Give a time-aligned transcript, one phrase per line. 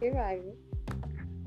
[0.00, 0.54] que vai, viu?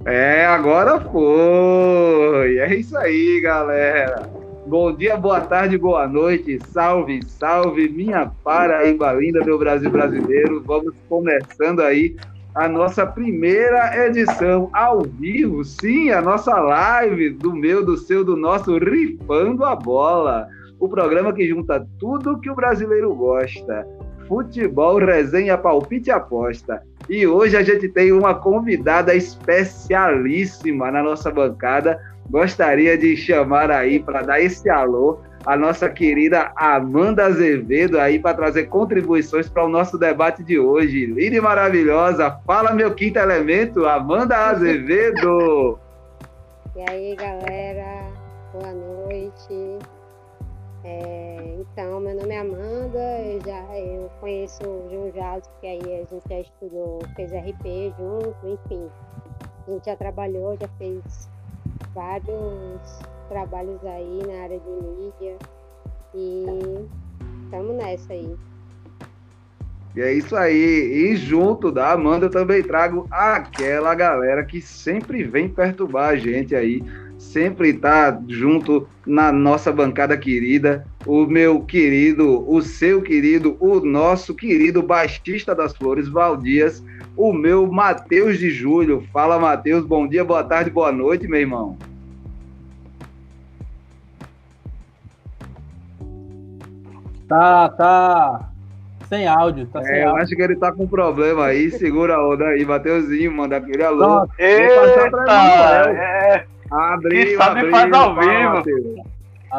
[0.05, 2.57] É, agora foi.
[2.60, 4.30] É isso aí, galera.
[4.68, 6.59] Bom dia, boa tarde, boa noite.
[6.68, 10.62] Salve, salve, minha Paraíba linda, meu Brasil brasileiro.
[10.66, 12.16] Vamos começando aí
[12.54, 18.38] a nossa primeira edição ao vivo, sim, a nossa live do meu, do seu, do
[18.38, 20.48] nosso Rifando a Bola.
[20.80, 23.88] O programa que junta tudo que o brasileiro gosta.
[24.27, 26.84] Futebol, resenha, palpite e aposta.
[27.09, 31.99] E hoje a gente tem uma convidada especialíssima na nossa bancada.
[32.30, 38.35] Gostaria de chamar aí para dar esse alô a nossa querida Amanda Azevedo aí para
[38.35, 41.13] trazer contribuições para o nosso debate de hoje.
[41.17, 45.80] E maravilhosa, fala meu quinto elemento, Amanda Azevedo.
[46.75, 48.08] E aí, galera,
[48.52, 49.77] boa noite.
[50.83, 51.33] É,
[51.73, 56.05] então, meu nome é Amanda, eu já eu conheço o João Jales, porque aí a
[56.05, 58.88] gente já estudou, fez RP junto, enfim.
[59.67, 61.01] A gente já trabalhou, já fez
[61.95, 65.35] vários trabalhos aí na área de mídia
[66.13, 66.45] e
[67.45, 68.35] estamos nessa aí.
[69.95, 71.11] E é isso aí.
[71.11, 76.55] E junto da Amanda eu também trago aquela galera que sempre vem perturbar a gente
[76.55, 76.83] aí
[77.23, 84.34] sempre está junto na nossa bancada querida, o meu querido, o seu querido, o nosso
[84.34, 86.84] querido baixista das Flores Valdias,
[87.16, 89.04] o meu Matheus de Julho.
[89.12, 91.78] Fala, Matheus, bom dia, boa tarde, boa noite, meu irmão.
[97.28, 98.50] Tá, tá
[99.09, 100.24] sem áudio, tá é, sem eu áudio.
[100.24, 104.28] acho que ele tá com problema aí, segura a onda aí, Mateuzinho, manda aquele alô.
[104.38, 106.46] Eita, é...
[106.72, 108.54] Abriu, Quem sabe abriu, faz ao fala, vivo.
[108.56, 109.12] Matheus.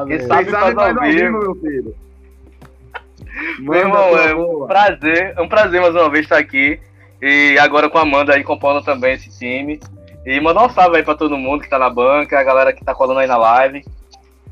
[0.06, 1.39] Quem Quem sabe faz ao vivo.
[1.39, 1.95] meu filho.
[3.61, 6.81] Meu irmão, é um prazer, é um prazer mais uma vez estar aqui.
[7.21, 9.81] E agora com a Amanda aí compondo também esse time.
[10.27, 12.84] E mandar um salve aí pra todo mundo que tá na banca, a galera que
[12.84, 13.84] tá colando aí na live.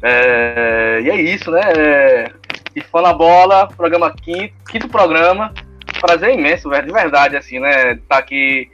[0.02, 1.60] É, E é isso, né?
[1.76, 2.32] É...
[2.74, 5.52] E fã na bola, programa quinto, quinto programa.
[6.00, 7.96] Prazer imenso, velho, de verdade, assim, né?
[8.08, 8.70] Tá aqui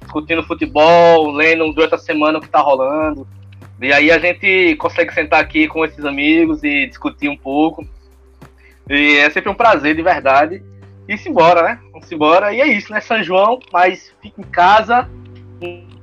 [0.00, 3.26] discutindo futebol, lendo durante a semana o que tá rolando.
[3.84, 7.86] E aí a gente consegue sentar aqui com esses amigos e discutir um pouco.
[8.88, 10.62] E é sempre um prazer, de verdade.
[11.08, 11.78] E se embora, né?
[11.92, 12.52] Vamos embora.
[12.52, 13.00] E é isso, né?
[13.00, 15.08] São João, mas fique em casa,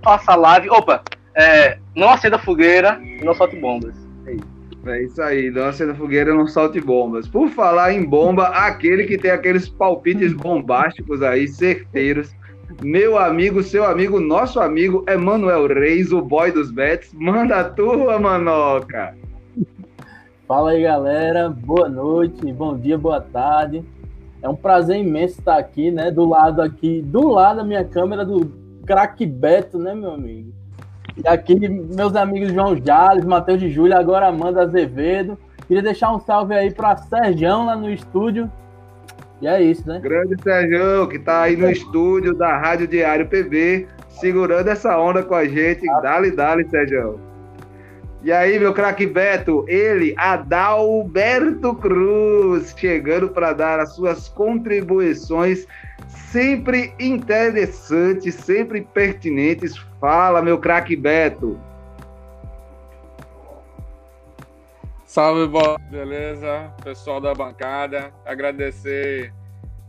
[0.04, 0.70] faça live.
[0.70, 1.04] Opa,
[1.36, 3.96] é, não acenda fogueira e não solte bombas.
[4.26, 4.62] É isso.
[4.84, 7.28] É isso aí, não acenda fogueira, não solte bombas.
[7.28, 12.34] Por falar em bomba, aquele que tem aqueles palpites bombásticos aí, certeiros.
[12.80, 17.14] Meu amigo, seu amigo, nosso amigo Emanuel Reis, o boy dos bets.
[17.14, 19.16] Manda a tua, manoca.
[20.48, 21.50] Fala aí, galera.
[21.50, 23.84] Boa noite, bom dia, boa tarde.
[24.42, 26.10] É um prazer imenso estar aqui, né?
[26.10, 28.52] Do lado aqui, do lado da minha câmera do
[28.86, 30.52] craque Beto, né, meu amigo?
[31.18, 35.38] E aqui, meus amigos João Jales, Matheus de Júlia, agora Amanda Azevedo.
[35.68, 38.52] Queria deixar um salve aí para Sergião lá no estúdio.
[39.42, 40.00] E é isso, né?
[40.00, 45.34] Grande Sérgio, que tá aí no estúdio da Rádio Diário PB, segurando essa onda com
[45.34, 45.86] a gente.
[46.02, 47.20] Dale, dale, Sérgio.
[48.24, 55.66] E aí, meu craque Beto, ele, Adalberto Cruz, chegando para dar as suas contribuições
[56.08, 59.76] sempre interessantes, sempre pertinentes.
[60.00, 61.60] Fala, meu craque Beto.
[65.12, 66.74] Salve, bola, beleza?
[66.82, 69.34] Pessoal da bancada, agradecer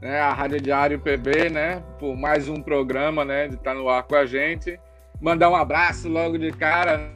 [0.00, 4.02] né, a Rádio Diário PB, né, por mais um programa, né, de estar no ar
[4.02, 4.80] com a gente.
[5.20, 7.12] Mandar um abraço logo de cara,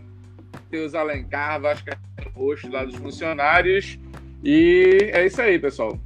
[0.55, 1.89] Matheus Alencar, Vasco
[2.33, 3.99] Roxo, lá dos funcionários.
[4.45, 5.99] E é isso aí, pessoal.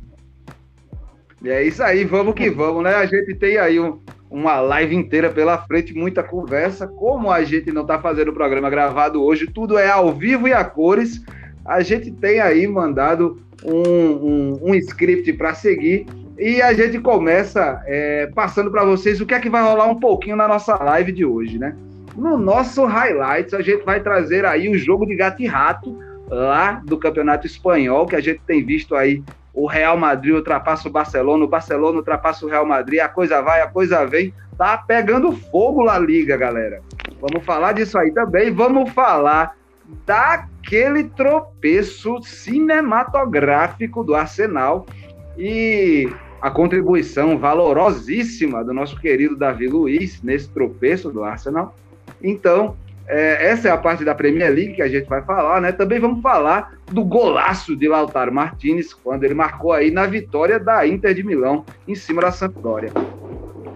[1.42, 2.94] E é isso aí, vamos que vamos, né?
[2.94, 4.00] A gente tem aí um,
[4.30, 6.88] uma live inteira pela frente, muita conversa.
[6.88, 10.54] Como a gente não está fazendo o programa gravado hoje, tudo é ao vivo e
[10.54, 11.22] a cores.
[11.70, 16.04] A gente tem aí mandado um, um, um script para seguir
[16.36, 20.00] e a gente começa é, passando para vocês o que é que vai rolar um
[20.00, 21.76] pouquinho na nossa live de hoje, né?
[22.16, 25.96] No nosso highlights, a gente vai trazer aí o jogo de gato e rato
[26.28, 29.22] lá do Campeonato Espanhol, que a gente tem visto aí
[29.54, 33.60] o Real Madrid ultrapassa o Barcelona, o Barcelona ultrapassa o Real Madrid, a coisa vai,
[33.60, 36.82] a coisa vem, tá pegando fogo lá liga, galera.
[37.20, 39.54] Vamos falar disso aí também, vamos falar
[40.06, 44.86] daquele tropeço cinematográfico do Arsenal
[45.36, 46.08] e
[46.40, 51.74] a contribuição valorosíssima do nosso querido Davi Luiz nesse tropeço do Arsenal.
[52.22, 52.76] Então,
[53.06, 55.72] é, essa é a parte da Premier League que a gente vai falar, né?
[55.72, 60.86] Também vamos falar do golaço de Lautaro Martinez, quando ele marcou aí na vitória da
[60.86, 62.92] Inter de Milão em cima da Sampdoria.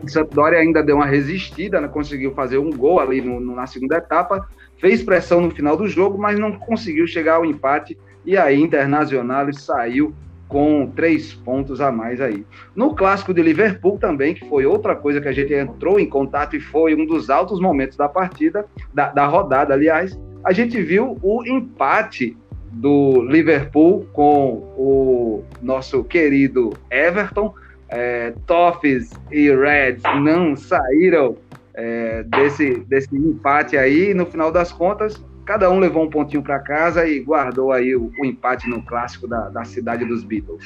[0.04, 1.88] O Sampdoria ainda deu uma resistida, né?
[1.88, 4.48] conseguiu fazer um gol ali no, no, na segunda etapa,
[4.78, 9.52] fez pressão no final do jogo, mas não conseguiu chegar ao empate e aí Internacional
[9.52, 10.14] saiu
[10.48, 12.44] com três pontos a mais aí.
[12.76, 16.54] No clássico de Liverpool também, que foi outra coisa que a gente entrou em contato
[16.54, 21.18] e foi um dos altos momentos da partida, da, da rodada, aliás, a gente viu
[21.22, 22.36] o empate
[22.70, 27.54] do Liverpool com o nosso querido Everton.
[27.94, 31.36] É, Toffees e Reds não saíram
[31.74, 34.12] é, desse, desse empate aí.
[34.12, 38.10] No final das contas, cada um levou um pontinho para casa e guardou aí o,
[38.18, 40.64] o empate no clássico da, da, cidade dos Beatles.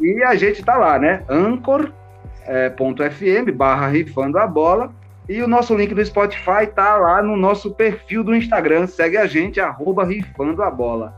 [0.00, 1.22] E a gente está lá, né?
[1.28, 1.92] Anchor.fm
[2.46, 2.70] é,
[3.52, 4.90] barra rifando a bola.
[5.28, 8.86] E o nosso link do Spotify está lá no nosso perfil do Instagram.
[8.86, 11.14] Segue a gente, arroba rifando a bola.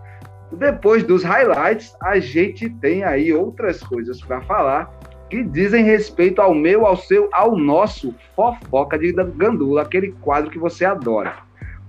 [0.52, 4.93] Depois dos highlights, a gente tem aí outras coisas para falar
[5.29, 10.58] que dizem respeito ao meu, ao seu, ao nosso fofoca de gandula, aquele quadro que
[10.58, 11.35] você adora.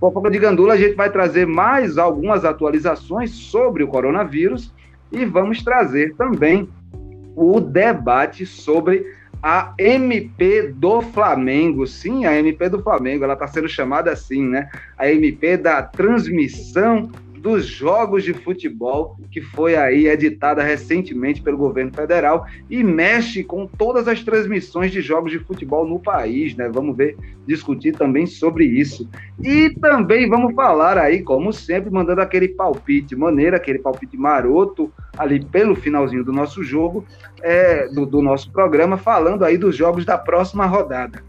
[0.00, 4.74] Fofoca de gandula, a gente vai trazer mais algumas atualizações sobre o coronavírus
[5.12, 6.68] e vamos trazer também
[7.34, 9.06] o debate sobre
[9.42, 11.86] a MP do Flamengo.
[11.86, 14.68] Sim, a MP do Flamengo, ela está sendo chamada assim, né?
[14.98, 21.92] A MP da transmissão dos jogos de futebol, que foi aí editada recentemente pelo governo
[21.92, 26.68] federal e mexe com todas as transmissões de jogos de futebol no país, né?
[26.68, 27.16] Vamos ver,
[27.46, 29.08] discutir também sobre isso.
[29.42, 35.44] E também vamos falar aí, como sempre, mandando aquele palpite maneiro, aquele palpite maroto ali
[35.44, 37.04] pelo finalzinho do nosso jogo,
[37.42, 41.22] é, do, do nosso programa, falando aí dos jogos da próxima rodada.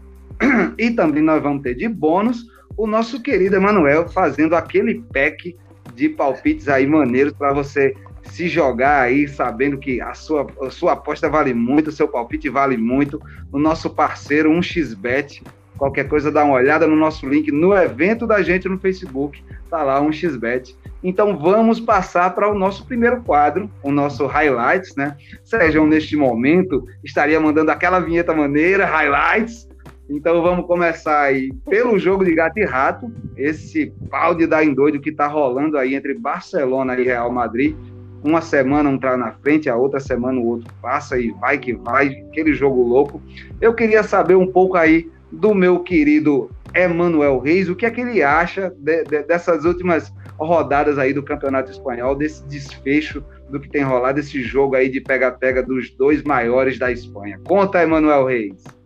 [0.78, 2.46] E também nós vamos ter de bônus
[2.76, 5.56] o nosso querido Emanuel fazendo aquele pack
[5.98, 7.92] de palpites aí maneiros para você
[8.22, 12.48] se jogar aí, sabendo que a sua, a sua aposta vale muito, o seu palpite
[12.48, 13.20] vale muito.
[13.52, 15.42] O nosso parceiro, 1xBet.
[15.76, 19.42] Qualquer coisa, dá uma olhada no nosso link no evento da gente no Facebook.
[19.68, 20.76] Tá lá, 1xBet.
[21.02, 25.16] Então vamos passar para o nosso primeiro quadro, o nosso highlights, né?
[25.44, 29.67] Sérgio, neste momento, estaria mandando aquela vinheta maneira, highlights,
[30.08, 34.72] então vamos começar aí pelo jogo de gato e rato, esse pau de dar em
[34.72, 37.76] doido que está rolando aí entre Barcelona e Real Madrid.
[38.24, 41.74] Uma semana um tá na frente, a outra semana o outro passa e vai que
[41.74, 43.22] vai, aquele jogo louco.
[43.60, 48.00] Eu queria saber um pouco aí do meu querido Emanuel Reis, o que é que
[48.00, 53.68] ele acha de, de, dessas últimas rodadas aí do Campeonato Espanhol, desse desfecho do que
[53.68, 57.38] tem rolado, esse jogo aí de pega-pega dos dois maiores da Espanha.
[57.44, 58.77] Conta, Emanuel Reis.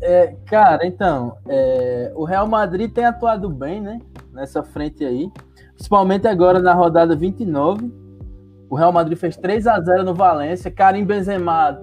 [0.00, 4.00] É, cara, então, é, o Real Madrid tem atuado bem, né?
[4.32, 5.30] Nessa frente aí.
[5.74, 7.92] Principalmente agora na rodada 29.
[8.70, 10.70] O Real Madrid fez 3 a 0 no Valência.
[10.70, 11.80] Karim Benzema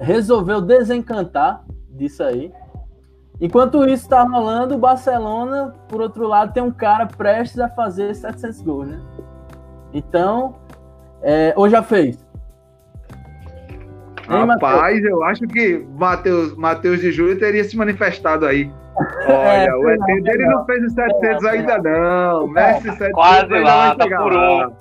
[0.00, 2.52] resolveu desencantar disso aí.
[3.40, 8.14] Enquanto isso está rolando, o Barcelona, por outro lado, tem um cara prestes a fazer
[8.14, 9.00] 700 gols, né?
[9.92, 10.54] Então,
[11.22, 12.21] é, ou já fez?
[14.28, 18.70] Rapaz, eu acho que Matheus, Matheus de Júlio teria se manifestado aí.
[19.26, 22.46] Olha, é, o ET não, dele não, fez os 700 é, ainda não.
[22.48, 24.72] Messi 700 Quase lá, tá por um.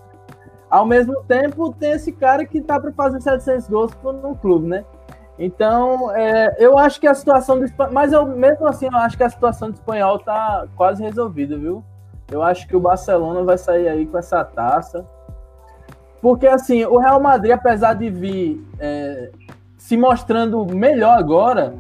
[0.69, 4.85] Ao mesmo tempo, tem esse cara que tá para fazer 700 gols no clube, né?
[5.37, 9.23] Então, é, eu acho que a situação do mas eu mesmo assim eu acho que
[9.23, 11.83] a situação do espanhol tá quase resolvida, viu?
[12.31, 15.05] Eu acho que o Barcelona vai sair aí com essa taça.
[16.21, 19.31] Porque, assim, o Real Madrid, apesar de vir é,
[19.77, 21.73] se mostrando melhor agora,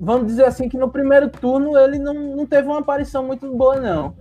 [0.00, 3.80] vamos dizer assim que no primeiro turno ele não, não teve uma aparição muito boa,
[3.80, 4.14] não.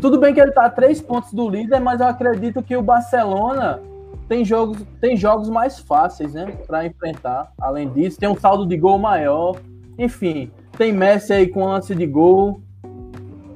[0.00, 2.82] Tudo bem que ele está a três pontos do líder, mas eu acredito que o
[2.82, 3.80] Barcelona
[4.28, 7.52] tem jogos, tem jogos mais fáceis, né, para enfrentar.
[7.60, 9.56] Além disso, tem um saldo de gol maior.
[9.96, 12.60] Enfim, tem Messi aí com lance de gol.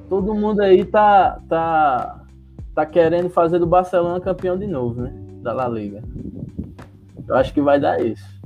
[0.09, 2.20] Todo mundo aí tá, tá
[2.73, 5.13] tá querendo fazer do Barcelona campeão de novo, né?
[5.41, 6.01] Da La Liga.
[7.27, 8.41] Eu acho que vai dar isso.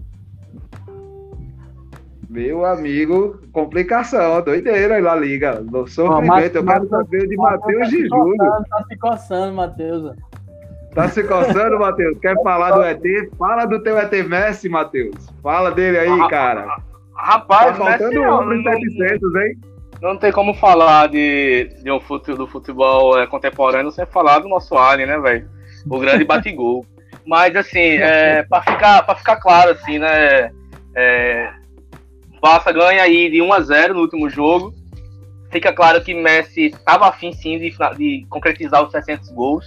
[2.29, 5.61] Meu amigo, complicação, doideira aí La Liga.
[5.61, 8.37] No sofrimento, eu quero saber de Matheus de Júlio.
[8.37, 10.15] Tá se coçando, Matheus.
[10.93, 12.17] Tá se coçando, Matheus?
[12.19, 13.01] Quer falar do ET?
[13.37, 15.15] Fala do teu ET Messi, Matheus.
[15.41, 16.67] Fala dele aí, cara.
[17.15, 19.57] Rapaz, tá faltando Messi, um 700, hein?
[20.01, 24.49] Não tem como falar de, de um futebol, do futebol é, contemporâneo sem falar do
[24.49, 25.49] nosso Alien, né, velho?
[25.89, 26.85] O grande batigol.
[27.25, 30.51] Mas, assim, é, para ficar, pra ficar claro, assim, né?
[30.95, 31.51] É,
[32.41, 34.73] Barça ganha aí de 1 a 0 no último jogo.
[35.51, 39.65] Fica claro que Messi estava afim, sim, de, de concretizar os 600 gols.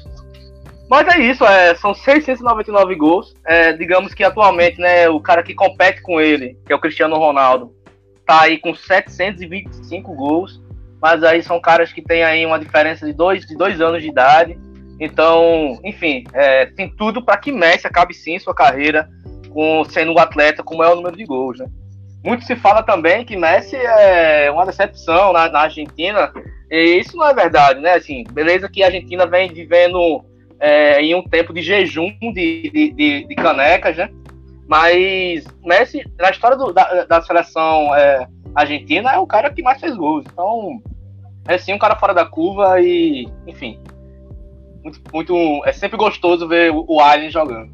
[0.88, 3.34] Mas é isso, é, são 699 gols.
[3.44, 7.16] É, digamos que atualmente, né, o cara que compete com ele, que é o Cristiano
[7.16, 7.72] Ronaldo,
[8.28, 10.60] tá aí com 725 gols,
[11.00, 14.08] mas aí são caras que têm aí uma diferença de dois, de dois anos de
[14.08, 14.58] idade.
[15.00, 19.08] Então, enfim, é, tem tudo para que Messi acabe sim sua carreira
[19.48, 21.66] com sendo um atleta com o maior número de gols, né?
[22.22, 26.30] Muito se fala também que Messi é uma decepção na, na Argentina,
[26.70, 27.94] e isso não é verdade, né?
[27.94, 30.22] Assim, beleza que a Argentina vem vivendo
[30.60, 34.10] é, em um tempo de jejum de, de, de, de canecas, né?
[34.68, 39.80] Mas Messi, na história do, da, da, seleção é, argentina, é o cara que mais
[39.80, 40.26] fez gols.
[40.30, 40.82] Então,
[41.46, 43.80] é sim um cara fora da curva e, enfim,
[44.84, 47.70] muito, muito é sempre gostoso ver o, o Alien jogando.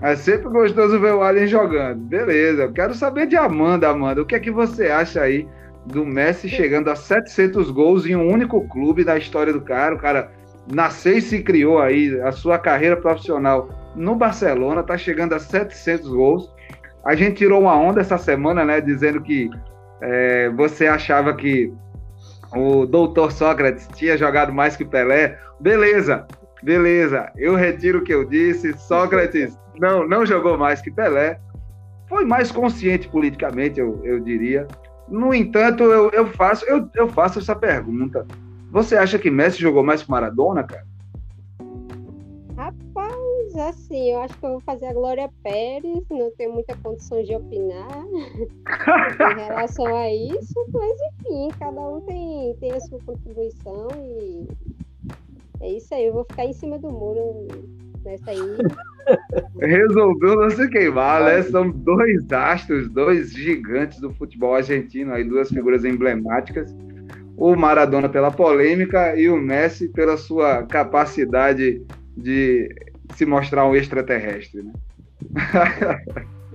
[0.00, 2.00] É sempre gostoso ver o Alien jogando.
[2.00, 4.22] Beleza, quero saber de Amanda, Amanda.
[4.22, 5.46] O que é que você acha aí
[5.84, 9.94] do Messi chegando a 700 gols em um único clube da história do cara?
[9.94, 10.32] O cara
[10.72, 16.08] nasceu e se criou aí, a sua carreira profissional no Barcelona, tá chegando a 700
[16.08, 16.54] gols.
[17.04, 19.50] A gente tirou uma onda essa semana, né, dizendo que
[20.00, 21.72] é, você achava que
[22.54, 25.38] o doutor Sócrates tinha jogado mais que Pelé.
[25.58, 26.26] Beleza,
[26.62, 28.76] beleza, eu retiro o que eu disse.
[28.78, 31.38] Sócrates não, não jogou mais que Pelé.
[32.08, 34.66] Foi mais consciente politicamente, eu, eu diria.
[35.08, 38.26] No entanto, eu, eu, faço, eu, eu faço essa pergunta.
[38.70, 40.84] Você acha que Messi jogou mais que Maradona, cara?
[43.54, 47.34] Assim, eu acho que eu vou fazer a Glória Pérez, não tenho muita condição de
[47.34, 54.48] opinar em relação a isso, mas enfim, cada um tem, tem a sua contribuição e
[55.60, 57.46] é isso aí, eu vou ficar em cima do muro
[58.04, 58.38] nessa aí.
[59.60, 61.42] Resolveu não se queimar, né?
[61.42, 66.74] São dois astros, dois gigantes do futebol argentino, aí duas figuras emblemáticas
[67.36, 71.82] o Maradona pela polêmica e o Messi pela sua capacidade
[72.16, 72.68] de
[73.16, 74.62] se mostrar um extraterrestre.
[74.62, 74.72] Né?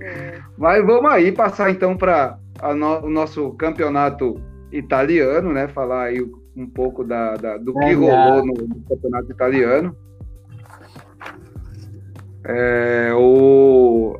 [0.00, 0.38] É.
[0.56, 2.38] Mas vamos aí passar então para
[2.76, 4.40] no, o nosso campeonato
[4.72, 5.68] italiano, né?
[5.68, 6.20] Falar aí
[6.56, 9.96] um pouco da, da do que rolou no, no, campeonato italiano.
[12.44, 14.18] É, o,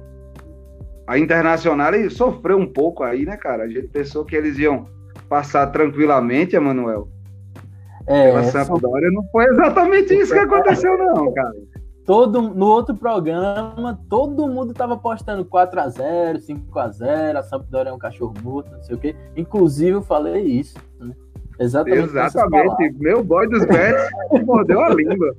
[1.06, 3.64] a Internacional sofreu um pouco aí, né, cara?
[3.64, 4.86] A gente pensou que eles iam
[5.28, 7.08] passar tranquilamente, Emanuel.
[8.06, 11.54] É, Pela Sampdoria, não foi exatamente isso que aconteceu, não, cara.
[12.08, 18.32] Todo, no outro programa, todo mundo tava postando 4x0, 5x0, a Sampdoria é um cachorro
[18.42, 19.14] morto, não sei o quê.
[19.36, 21.14] Inclusive, eu falei isso, né?
[21.60, 22.04] Exatamente.
[22.04, 22.94] Exatamente.
[22.98, 24.08] Meu boy dos Betis
[24.46, 25.36] mordeu a língua.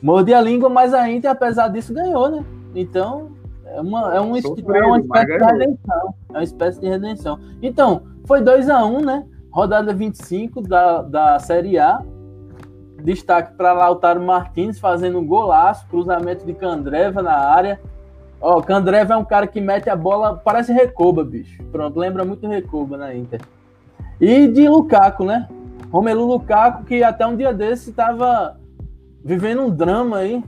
[0.00, 2.42] Mordeu a língua, mas ainda, apesar disso, ganhou, né?
[2.74, 3.32] Então,
[3.66, 6.14] é uma, é uma, é uma espécie de redenção.
[6.30, 7.38] É uma espécie de redenção.
[7.60, 9.26] Então, foi 2 a 1 um, né?
[9.50, 12.02] Rodada 25 da, da Série A.
[13.02, 17.80] Destaque para Lautaro Martins fazendo um golaço, cruzamento de Candreva na área.
[18.40, 21.62] Ó, Candreva é um cara que mete a bola, parece Recoba, bicho.
[21.70, 23.40] Pronto, lembra muito Recoba na Inter.
[24.20, 25.48] E de Lukaku, né?
[25.90, 28.56] Romelu Lukaku, que até um dia desse estava
[29.24, 30.42] vivendo um drama aí,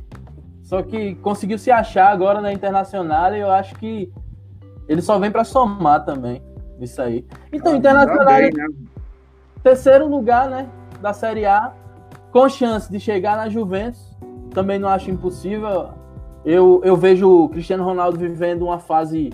[0.63, 4.13] só que conseguiu se achar agora na Internacional e eu acho que
[4.89, 6.43] ele só vem para somar também
[6.81, 7.25] isso aí.
[7.53, 8.67] Então, ah, Internacional, bem, né?
[9.63, 10.69] terceiro lugar, né,
[11.01, 11.73] da Série A,
[12.35, 14.13] com chance de chegar na Juventus.
[14.53, 15.91] Também não acho impossível.
[16.45, 19.33] Eu, eu vejo o Cristiano Ronaldo vivendo uma fase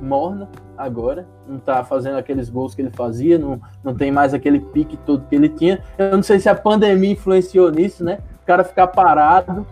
[0.00, 4.60] morna agora, não tá fazendo aqueles gols que ele fazia, não, não tem mais aquele
[4.60, 5.82] pique todo que ele tinha.
[5.96, 8.18] Eu não sei se a pandemia influenciou nisso, né?
[8.42, 9.66] O cara ficar parado.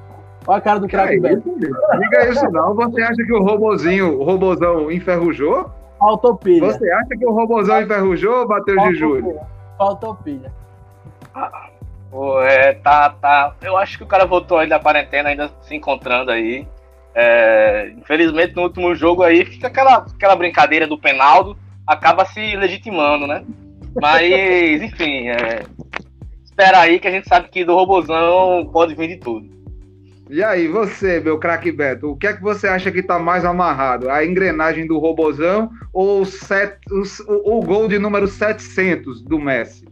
[0.46, 1.54] Olha a cara do craque Beto.
[1.58, 5.70] Diga isso não, você acha que o robozinho, o robozão enferrujou?
[5.98, 6.72] Faltou pilha.
[6.72, 9.38] Você acha que o robôzão enferrujou ou bateu de Júlio?
[9.76, 10.50] Faltou pilha.
[11.34, 11.68] Ah,
[12.42, 13.56] é, tá, tá.
[13.60, 16.66] Eu acho que o cara voltou aí da quarentena, ainda se encontrando aí.
[17.14, 21.56] É, infelizmente, no último jogo aí, fica aquela, aquela brincadeira do Penaldo,
[21.86, 23.44] acaba se legitimando, né?
[24.00, 24.22] Mas,
[24.82, 25.64] enfim, é,
[26.44, 29.54] espera aí que a gente sabe que do robôzão pode vir de tudo.
[30.30, 33.44] E aí, você, meu craque Beto, o que é que você acha que tá mais
[33.44, 34.10] amarrado?
[34.10, 39.84] A engrenagem do robozão ou o, set, o, o gol de número 700 do Messi?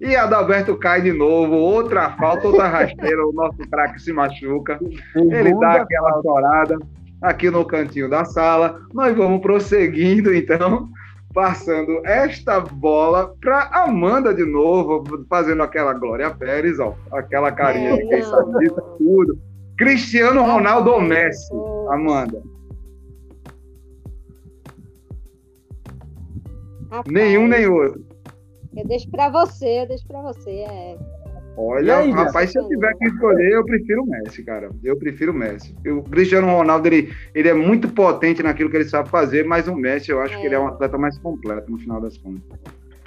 [0.00, 4.78] E Adalberto cai de novo, outra falta, outra rasteira, o nosso craque se machuca.
[5.14, 6.78] Ele dá aquela chorada
[7.20, 8.80] aqui no cantinho da sala.
[8.94, 10.88] Nós vamos prosseguindo, então,
[11.34, 17.96] passando esta bola para Amanda de novo, fazendo aquela Glória Pérez, ó, aquela carinha É,
[17.96, 19.38] de quem não, sabe disso tudo.
[19.76, 21.52] Cristiano Ronaldo ou Messi.
[21.90, 22.40] Amanda?
[27.06, 28.02] Nenhum nem outro.
[28.80, 30.50] Eu deixo pra você, eu deixo pra você.
[30.50, 30.96] É.
[31.56, 34.70] Olha, aí, rapaz, se eu tiver que escolher, eu prefiro o Messi, cara.
[34.84, 35.74] Eu prefiro o Messi.
[35.86, 39.74] O Cristiano Ronaldo, ele, ele é muito potente naquilo que ele sabe fazer, mas o
[39.74, 40.40] Messi, eu acho É.
[40.40, 42.42] que ele é um atleta mais completo no final das contas.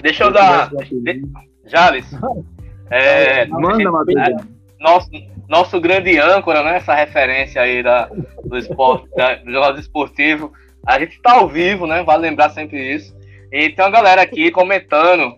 [0.04, 0.70] Deixa eu Se dar.
[0.82, 1.22] escolher-
[1.66, 2.06] Jales.
[2.94, 4.44] É, Manda, Matheus.
[4.82, 5.10] nosso,
[5.48, 6.76] nosso grande âncora, né?
[6.76, 8.10] Essa referência aí da,
[8.44, 10.52] do esporte, da, do jornalismo esportivo.
[10.86, 12.04] A gente está ao vivo, né?
[12.04, 13.16] Vale lembrar sempre isso.
[13.50, 15.36] E tem uma galera aqui comentando.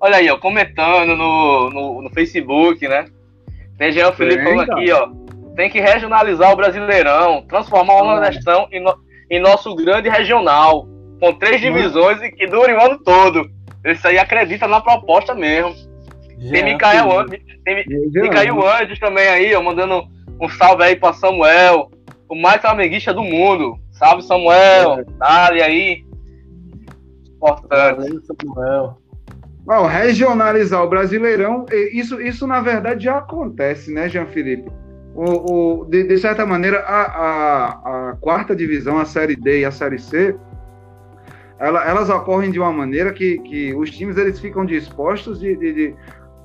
[0.00, 3.04] Olha aí, ó, comentando no, no, no Facebook, né?
[3.78, 5.08] Tem Jean Felipe falando aqui, ó.
[5.56, 8.96] Tem que regionalizar o Brasileirão, transformar o Nordestão em, no-
[9.30, 10.86] em nosso grande regional,
[11.20, 13.50] com três divisões e que dure o ano todo.
[13.84, 15.74] Isso aí acredita na proposta mesmo.
[16.50, 17.84] Tem Micael Andes, tem,
[18.22, 20.06] Micael Andes também aí, ó, mandando
[20.40, 21.90] um salve aí pra Samuel,
[22.28, 23.78] o mais flamenguista do mundo.
[23.92, 25.04] Salve, Samuel.
[25.18, 26.04] Dale aí.
[27.36, 27.96] Importante.
[27.98, 28.98] Valeu, Samuel.
[29.66, 34.70] Ó, regionalizar o Brasileirão, isso, isso na verdade já acontece, né, Jean Felipe?
[35.14, 39.64] O, o- de, de certa maneira, a, a, a quarta divisão, a Série D e
[39.64, 40.34] a Série C,
[41.58, 45.72] ela- elas ocorrem de uma maneira que, que os times eles ficam dispostos de, de,
[45.72, 45.96] de,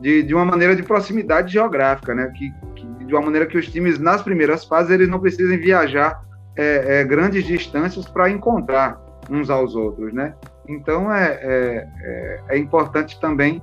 [0.02, 2.32] de, de uma maneira de proximidade geográfica, né?
[2.36, 6.20] Que, que- de uma maneira que os times, nas primeiras fases, eles não precisem viajar
[6.58, 10.34] é, é, grandes distâncias para encontrar uns aos outros, né?
[10.68, 13.62] Então é, é, é, é importante também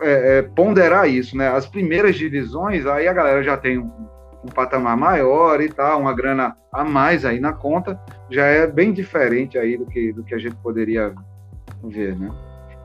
[0.00, 1.48] é, é, ponderar isso, né?
[1.48, 3.90] As primeiras divisões, aí a galera já tem um,
[4.44, 8.92] um patamar maior e tal, uma grana a mais aí na conta, já é bem
[8.92, 11.14] diferente aí do que, do que a gente poderia
[11.84, 12.30] ver, né?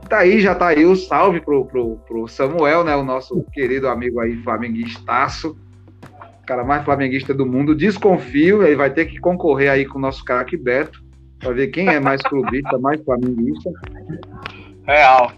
[0.10, 2.96] Tá aí, já tá aí o salve pro, pro, pro Samuel, né?
[2.96, 5.58] O nosso querido amigo aí, flamenguistaço,
[6.46, 7.76] cara mais flamenguista do mundo.
[7.76, 11.04] Desconfio, ele vai ter que concorrer aí com o nosso craque Beto,
[11.46, 13.72] para ver quem é mais clubista, mais flamenguista.
[14.88, 15.32] Real.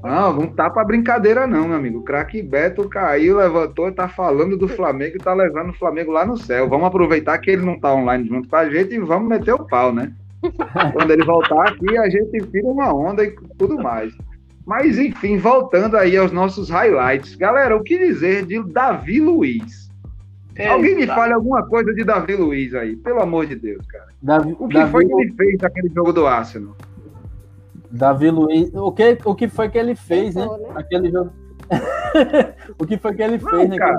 [0.00, 1.98] Não, não tá pra brincadeira, não, meu amigo.
[1.98, 6.24] O craque Beto caiu, levantou, tá falando do Flamengo e tá levando o Flamengo lá
[6.24, 6.68] no céu.
[6.68, 9.66] Vamos aproveitar que ele não tá online junto com a gente e vamos meter o
[9.66, 10.12] pau, né?
[10.92, 14.12] Quando ele voltar aqui, a gente tira uma onda e tudo mais.
[14.64, 17.34] Mas, enfim, voltando aí aos nossos highlights.
[17.34, 19.81] Galera, o que dizer de Davi Luiz?
[20.70, 21.14] Alguém me Eita.
[21.14, 24.06] fale alguma coisa de Davi Luiz aí, pelo amor de Deus, cara.
[24.22, 26.76] Davi, O que Davi, foi que ele fez naquele jogo do Arsenal?
[27.90, 28.70] Davi Luiz.
[28.74, 30.46] O que, o que foi que ele fez, né?
[30.46, 30.68] Né?
[30.74, 31.30] Aquele jogo.
[32.78, 33.78] o que foi que ele Não, fez, né?
[33.78, 33.98] cara.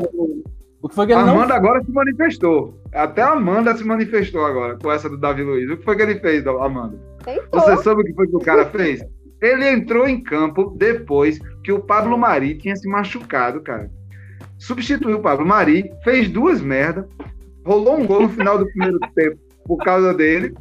[0.82, 2.78] O que foi que A ele não Amanda agora se manifestou.
[2.94, 5.70] Até a Amanda se manifestou agora com essa do Davi Luiz.
[5.70, 7.00] O que foi que ele fez, Amanda?
[7.24, 7.62] Tentou.
[7.62, 9.02] Você sabe o que foi que o cara fez?
[9.42, 13.90] Ele entrou em campo depois que o Pablo Mari tinha se machucado, cara.
[14.64, 17.06] Substituiu o Pablo Mari, fez duas merdas,
[17.66, 20.54] rolou um gol no final do primeiro tempo por causa dele.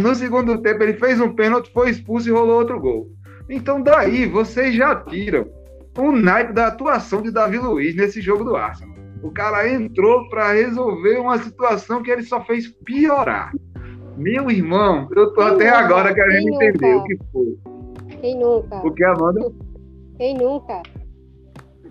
[0.00, 3.08] No segundo tempo, ele fez um pênalti, foi expulso e rolou outro gol.
[3.48, 5.46] Então, daí, vocês já tiram
[5.96, 8.96] o naipe da atuação de Davi Luiz nesse jogo do Arsenal.
[9.22, 13.52] O cara entrou para resolver uma situação que ele só fez piorar.
[14.16, 15.78] Meu irmão, eu tô Quem até nunca?
[15.78, 16.98] agora querendo Quem entender nunca?
[16.98, 17.58] o que foi.
[18.20, 18.76] Quem nunca?
[18.84, 19.52] O que, Amanda?
[20.16, 20.82] Quem nunca?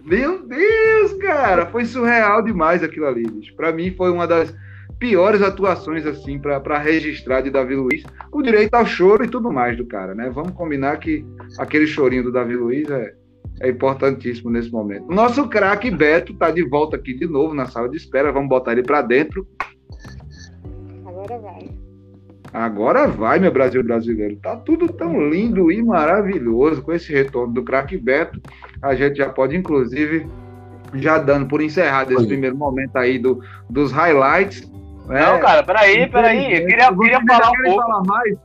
[0.08, 3.54] Meu Deus, cara, foi surreal demais aquilo ali, bicho.
[3.58, 4.56] Pra mim foi uma das
[4.98, 8.06] piores atuações, assim, pra registrar de Davi Luiz.
[8.32, 10.30] O direito ao choro e tudo mais do cara, né?
[10.30, 11.26] Vamos combinar que
[11.60, 13.14] aquele chorinho do Davi Luiz é,
[13.60, 15.12] é importantíssimo nesse momento.
[15.12, 18.32] Nosso craque Beto tá de volta aqui de novo na sala de espera.
[18.32, 19.46] Vamos botar ele pra dentro.
[21.06, 21.77] Agora vai.
[22.54, 24.38] Agora vai, meu Brasil brasileiro.
[24.38, 28.40] Tá tudo tão lindo e maravilhoso com esse retorno do craque Beto.
[28.82, 30.28] A gente já pode, inclusive,
[30.94, 32.28] já dando por encerrado esse Oi.
[32.28, 34.70] primeiro momento aí do, dos highlights.
[35.08, 35.22] né?
[35.26, 36.62] Não, cara, peraí, peraí.
[36.62, 37.82] Eu queria, Vocês queria falar um querem pouco.
[37.92, 38.38] falar mais?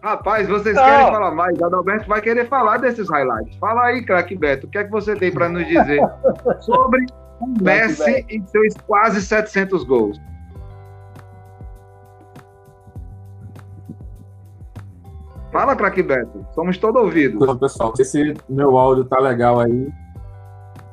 [0.00, 0.84] Rapaz, vocês Não.
[0.84, 1.60] querem falar mais?
[1.60, 3.56] Adalberto vai querer falar desses highlights.
[3.58, 6.00] Fala aí, craque Beto, o que é que você tem para nos dizer
[6.60, 7.04] sobre
[7.40, 10.20] o Messi e seus quase 700 gols?
[15.52, 16.46] Fala, craque Beto.
[16.54, 17.38] Somos todo ouvido.
[17.42, 19.88] Então, pessoal, esse meu áudio tá legal aí,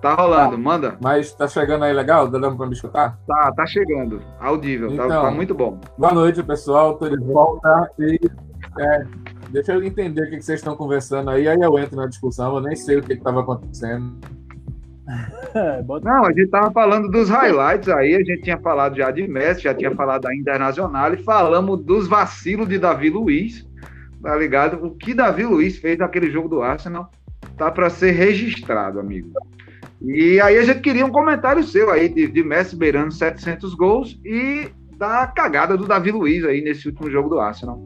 [0.01, 0.97] Tá rolando, manda.
[1.01, 2.29] mas tá chegando aí legal?
[2.29, 3.17] Tá dando pra me escutar?
[3.27, 4.21] Tá, tá chegando.
[4.39, 5.23] Audível, tá, Então.
[5.23, 5.79] tá muito bom.
[5.97, 6.93] Boa noite, pessoal.
[6.95, 8.19] Tô de volta e
[8.79, 9.03] é,
[9.49, 12.55] deixa eu entender o que que vocês estão conversando aí, aí eu entro na discussão.
[12.55, 14.13] Eu nem sei o que estava acontecendo.
[16.03, 19.61] Não, a gente tava falando dos highlights aí, a gente tinha falado já de Messi,
[19.61, 23.67] já tinha falado da Internacional e falamos dos vacilos de Davi Luiz,
[24.21, 24.86] tá ligado?
[24.86, 27.10] O que Davi Luiz fez naquele jogo do Arsenal
[27.58, 29.32] tá para ser registrado, amigo.
[30.01, 34.19] E aí a gente queria um comentário seu aí de, de Messi beirando 700 gols
[34.23, 37.78] e da cagada do Davi Luiz aí nesse último jogo do Arsenal.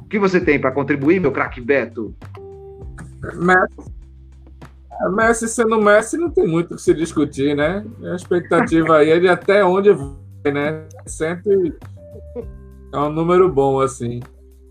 [0.00, 2.14] O que você tem para contribuir, meu craque Beto?
[3.36, 3.94] Messi.
[5.14, 7.84] Messi sendo Messi não tem muito o que se discutir, né?
[8.04, 10.86] A expectativa aí é de até onde vai, né?
[11.06, 11.74] Sempre
[12.92, 14.20] é um número bom, assim.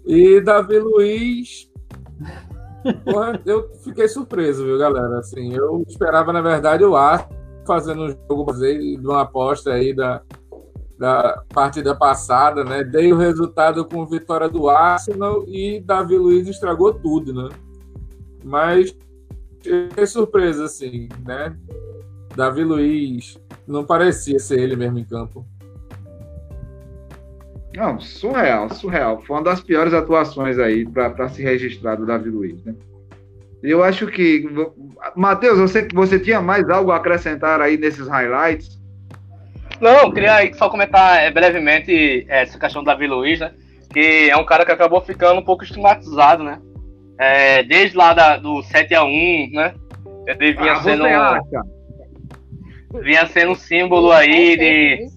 [0.06, 1.72] E Davi Luiz.
[3.06, 5.20] Porra, eu fiquei surpreso, viu, galera?
[5.20, 7.30] Assim, eu esperava, na verdade, o Ar
[7.66, 10.22] fazendo um jogo de uma aposta aí da,
[10.98, 12.84] da partida passada, né?
[12.84, 17.50] Dei o resultado com vitória do Arsenal e Davi Luiz estragou tudo, né?
[18.44, 18.96] Mas
[19.62, 21.58] fiquei surpresa, assim, né?
[22.36, 25.46] Davi Luiz não parecia ser ele mesmo em campo.
[27.76, 29.22] Não, surreal, surreal.
[29.22, 32.76] Foi uma das piores atuações aí para se registrar do Davi Luiz, né?
[33.64, 34.46] Eu acho que.
[35.16, 38.80] Matheus, você, você tinha mais algo a acrescentar aí nesses highlights?
[39.80, 43.52] Não, queria só comentar é, brevemente é, essa questão do Davi Luiz, né?
[43.92, 46.60] Que é um cara que acabou ficando um pouco estigmatizado, né?
[47.18, 49.74] É, desde lá da, do 7x1, né?
[50.28, 51.04] Ele vinha ah, sendo.
[53.02, 55.08] Vinha sendo um símbolo aí de.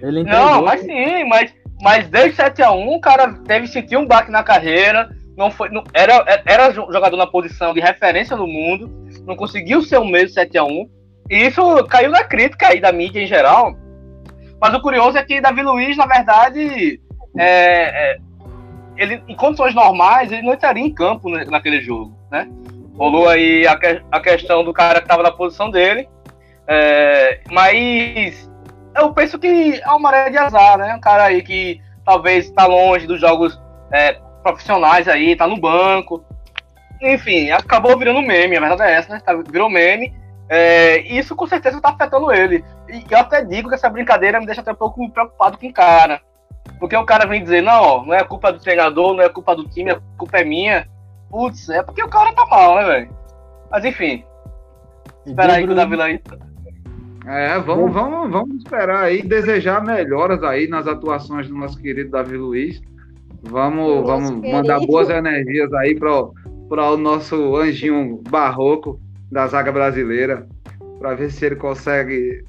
[0.00, 4.42] Ele não, mas sim, mas, mas desde 7x1 o cara deve sentir um baque na
[4.42, 5.10] carreira.
[5.36, 8.90] Não foi, não, era, era jogador na posição de referência no mundo,
[9.24, 10.88] não conseguiu ser o mesmo 7x1.
[11.30, 13.76] E isso caiu na crítica aí da mídia em geral.
[14.60, 17.00] Mas o curioso é que Davi Luiz, na verdade,
[17.38, 18.18] é, é,
[18.96, 22.48] ele, em condições normais, ele não estaria em campo naquele jogo, né?
[22.96, 26.08] Rolou aí a, que, a questão do cara que estava na posição dele.
[26.66, 28.50] É, mas
[28.94, 30.94] eu penso que é uma maré de azar, né?
[30.94, 33.60] Um cara aí que talvez está longe dos jogos
[33.92, 36.24] é, profissionais aí, tá no banco.
[37.00, 39.20] Enfim, acabou virando meme, a verdade é essa, né?
[39.24, 40.12] Tá, virou meme.
[40.48, 42.64] É, isso com certeza está afetando ele.
[42.88, 45.72] E eu até digo que essa brincadeira me deixa até um pouco preocupado com o
[45.72, 46.20] cara.
[46.78, 49.54] Porque o cara vem dizer, não, ó, não é culpa do treinador, não é culpa
[49.54, 50.88] do time, a culpa é minha.
[51.30, 53.16] Putz, é porque o cara tá mal, né, velho?
[53.70, 54.24] Mas enfim.
[55.26, 56.20] Espera aí que o Davi aí.
[57.28, 62.38] É, vamos, vamos, vamos esperar aí, desejar melhoras aí nas atuações do nosso querido Davi
[62.38, 62.80] Luiz.
[63.42, 68.98] Vamos, vamos mandar boas energias aí para o nosso anjinho barroco
[69.30, 70.48] da zaga brasileira,
[70.98, 72.42] para ver se ele consegue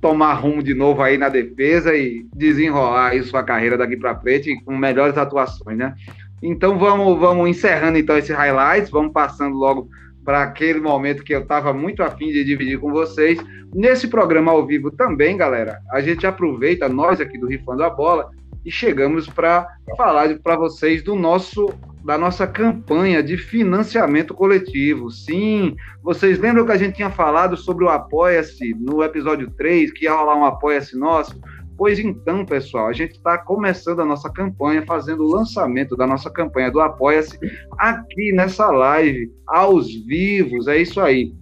[0.00, 4.54] tomar rumo de novo aí na defesa e desenrolar aí sua carreira daqui para frente
[4.64, 5.92] com melhores atuações, né?
[6.40, 9.88] Então vamos, vamos encerrando então esse highlights, vamos passando logo
[10.30, 13.36] para aquele momento que eu estava muito afim de dividir com vocês.
[13.74, 18.30] Nesse programa ao vivo também, galera, a gente aproveita, nós aqui do Rifando a Bola,
[18.64, 19.66] e chegamos para
[19.96, 21.68] falar para vocês do nosso
[22.04, 25.10] da nossa campanha de financiamento coletivo.
[25.10, 30.04] Sim, vocês lembram que a gente tinha falado sobre o Apoia-se no episódio 3, que
[30.04, 31.38] ia rolar um Apoia-se nosso?
[31.80, 36.28] Pois então, pessoal, a gente está começando a nossa campanha, fazendo o lançamento da nossa
[36.28, 37.38] campanha do Apoia-se
[37.78, 41.32] aqui nessa live, aos vivos, é isso aí.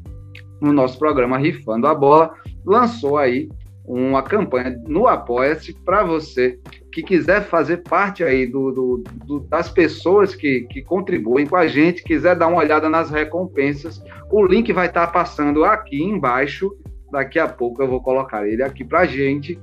[0.60, 2.32] No nosso programa Rifando a Bola,
[2.64, 3.48] lançou aí
[3.84, 6.56] uma campanha no Apoia-se para você
[6.92, 11.66] que quiser fazer parte aí do, do, do, das pessoas que, que contribuem com a
[11.66, 16.70] gente, quiser dar uma olhada nas recompensas, o link vai estar tá passando aqui embaixo.
[17.10, 19.58] Daqui a pouco eu vou colocar ele aqui para gente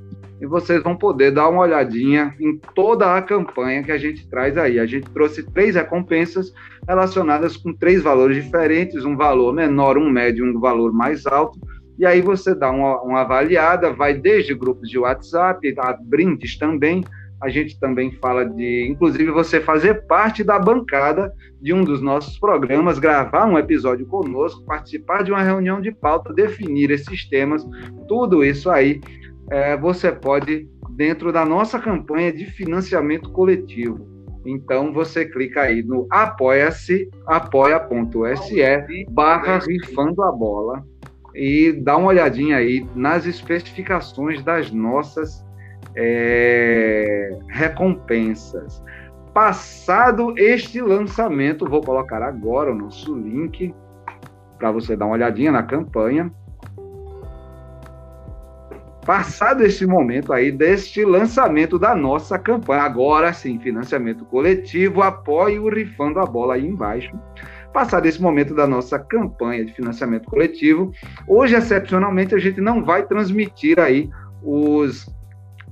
[0.46, 4.58] e vocês vão poder dar uma olhadinha em toda a campanha que a gente traz
[4.58, 4.80] aí.
[4.80, 6.54] A gente trouxe três recompensas
[6.88, 11.60] relacionadas com três valores diferentes: um valor menor, um médio, um valor mais alto
[11.98, 17.04] e aí você dá uma, uma avaliada, vai desde grupos de WhatsApp, a brindes também.
[17.42, 21.32] A gente também fala de, inclusive, você fazer parte da bancada
[21.62, 26.34] de um dos nossos programas, gravar um episódio conosco, participar de uma reunião de pauta,
[26.34, 27.66] definir esses temas,
[28.08, 29.00] tudo isso aí
[29.50, 34.08] é, você pode dentro da nossa campanha de financiamento coletivo.
[34.46, 40.84] Então você clica aí no apoia-se, apoia.se barra rifando a bola
[41.34, 45.44] e dá uma olhadinha aí nas especificações das nossas
[45.96, 48.82] é, recompensas.
[49.34, 53.74] Passado este lançamento, vou colocar agora o nosso link
[54.58, 56.32] para você dar uma olhadinha na campanha.
[59.06, 65.70] Passado esse momento aí deste lançamento da nossa campanha, agora sim, financiamento coletivo, apoie o
[65.70, 67.16] Rifando a Bola aí embaixo
[67.76, 70.94] passado esse momento da nossa campanha de financiamento coletivo,
[71.28, 74.10] hoje, excepcionalmente, a gente não vai transmitir aí
[74.42, 75.14] os,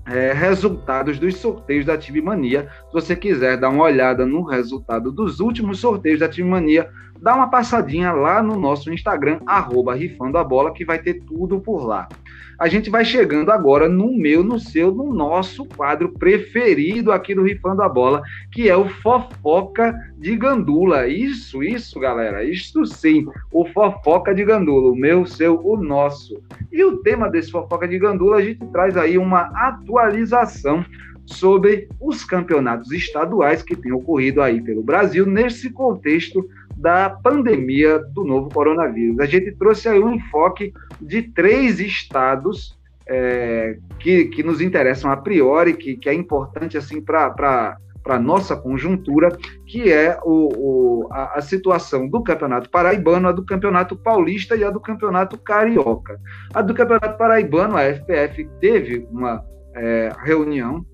[0.06, 2.69] é, resultados dos sorteios da Time Mania.
[2.93, 6.88] Se você quiser dar uma olhada no resultado dos últimos sorteios da Time Mania,
[7.19, 11.60] dá uma passadinha lá no nosso Instagram, arroba Rifando a Bola, que vai ter tudo
[11.60, 12.08] por lá.
[12.60, 17.41] A gente vai chegando agora no meu, no seu, no nosso quadro preferido aqui do
[17.41, 21.08] Rifando a Bola, que é o Fofoca de Gandula.
[21.08, 26.39] Isso, isso, galera, isso sim, o Fofoca de Gandula, o meu, o seu, o nosso.
[26.71, 30.86] E o tema desse Fofoca de Gandula, a gente traz aí uma atualização
[31.26, 38.24] sobre os campeonatos estaduais que têm ocorrido aí pelo Brasil nesse contexto da pandemia do
[38.24, 39.20] novo coronavírus.
[39.20, 45.18] A gente trouxe aí um enfoque de três estados é, que, que nos interessam a
[45.18, 49.30] priori, que, que é importante assim para para nossa conjuntura,
[49.66, 54.64] que é o, o a, a, situação do Campeonato Paraibano, a do Campeonato Paulista e
[54.66, 56.20] a do Campeonato Carioca.
[56.54, 59.42] A do Campeonato Paraibano, a FPF teve uma
[59.74, 60.86] é, reunião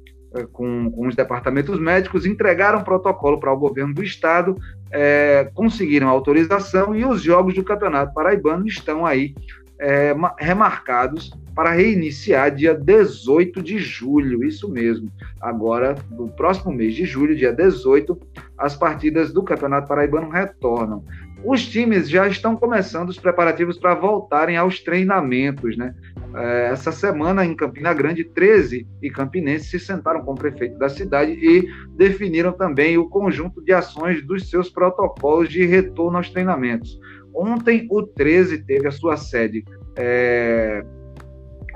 [0.51, 4.55] com, com, os departamentos médicos, entregaram protocolo para o governo do estado,
[4.91, 9.33] é, conseguiram autorização e os jogos do Campeonato Paraibano estão aí
[9.79, 15.11] é, remarcados para reiniciar dia 18 de julho, isso mesmo.
[15.41, 18.17] Agora, no próximo mês de julho, dia 18,
[18.57, 21.03] as partidas do Campeonato Paraibano retornam.
[21.43, 25.95] Os times já estão começando os preparativos para voltarem aos treinamentos, né?
[26.35, 30.89] É, essa semana, em Campina Grande, 13 e campinenses se sentaram com o prefeito da
[30.89, 36.99] cidade e definiram também o conjunto de ações dos seus protocolos de retorno aos treinamentos.
[37.33, 39.63] Ontem, o 13 teve a sua sede
[39.95, 40.83] é,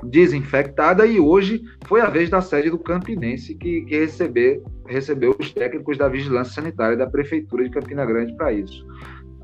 [0.04, 5.96] desinfectada e hoje foi a vez da sede do Campinense que, que recebeu os técnicos
[5.96, 8.86] da Vigilância Sanitária da Prefeitura de Campina Grande para isso.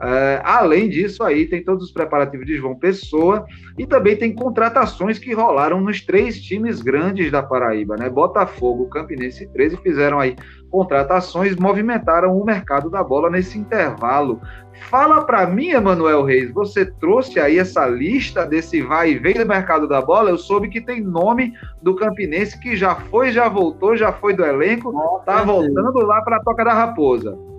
[0.03, 3.45] É, além disso, aí tem todos os preparativos de João Pessoa
[3.79, 8.09] e também tem contratações que rolaram nos três times grandes da Paraíba, né?
[8.09, 10.37] Botafogo, Campinense e 13 fizeram aí
[10.71, 14.41] contratações, movimentaram o mercado da bola nesse intervalo.
[14.89, 19.45] Fala para mim, Emanuel Reis, você trouxe aí essa lista desse vai e vem do
[19.45, 20.31] mercado da bola?
[20.31, 24.45] Eu soube que tem nome do Campinense que já foi, já voltou, já foi do
[24.45, 24.95] elenco,
[25.27, 27.50] tá voltando lá para a Toca da Raposa.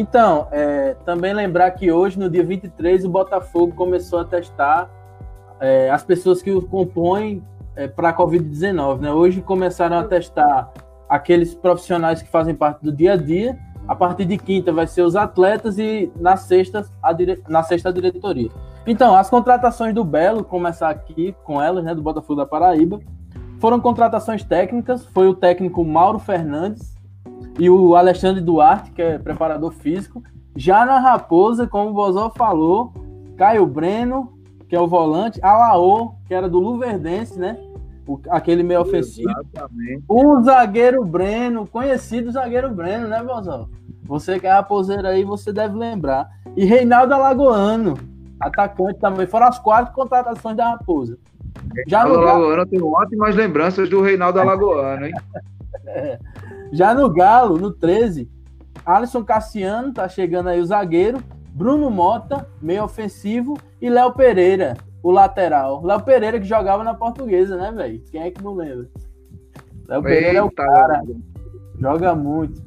[0.00, 4.88] Então, é, também lembrar que hoje, no dia 23, o Botafogo começou a testar
[5.58, 7.42] é, as pessoas que o compõem
[7.74, 9.00] é, para a Covid-19.
[9.00, 9.10] Né?
[9.10, 10.72] Hoje começaram a testar
[11.08, 13.58] aqueles profissionais que fazem parte do dia a dia.
[13.88, 17.42] A partir de quinta vai ser os atletas e na sexta a, dire...
[17.48, 18.50] na sexta a diretoria.
[18.86, 23.00] Então, as contratações do Belo, começar aqui com elas, né, do Botafogo da Paraíba,
[23.58, 25.04] foram contratações técnicas.
[25.06, 26.96] Foi o técnico Mauro Fernandes,
[27.58, 30.22] e o Alexandre Duarte, que é preparador físico.
[30.56, 32.92] Já na Raposa, como o Bozó falou,
[33.36, 34.32] Caio Breno,
[34.68, 37.58] que é o volante, Alaô, que era do Luverdense, né?
[38.06, 39.30] O, aquele meio ofensivo.
[39.30, 40.04] Exatamente.
[40.08, 43.68] O zagueiro Breno, conhecido zagueiro Breno, né, Bozó?
[44.04, 46.28] Você que é raposeiro aí, você deve lembrar.
[46.56, 47.98] E Reinaldo Alagoano,
[48.40, 49.26] atacante também.
[49.26, 51.18] Foram as quatro contratações da Raposa.
[51.86, 52.28] Já Reinaldo no...
[52.28, 55.12] Alagoano, eu tenho ótimas lembranças do Reinaldo Alagoano, hein?
[55.86, 56.18] é.
[56.72, 58.30] Já no Galo, no 13,
[58.84, 65.10] Alisson Cassiano, tá chegando aí o zagueiro, Bruno Mota, meio ofensivo, e Léo Pereira, o
[65.10, 65.84] lateral.
[65.84, 68.02] Léo Pereira que jogava na portuguesa, né, velho?
[68.10, 68.88] Quem é que não lembra?
[69.88, 71.02] Léo Pereira é o cara.
[71.80, 72.62] Joga muito.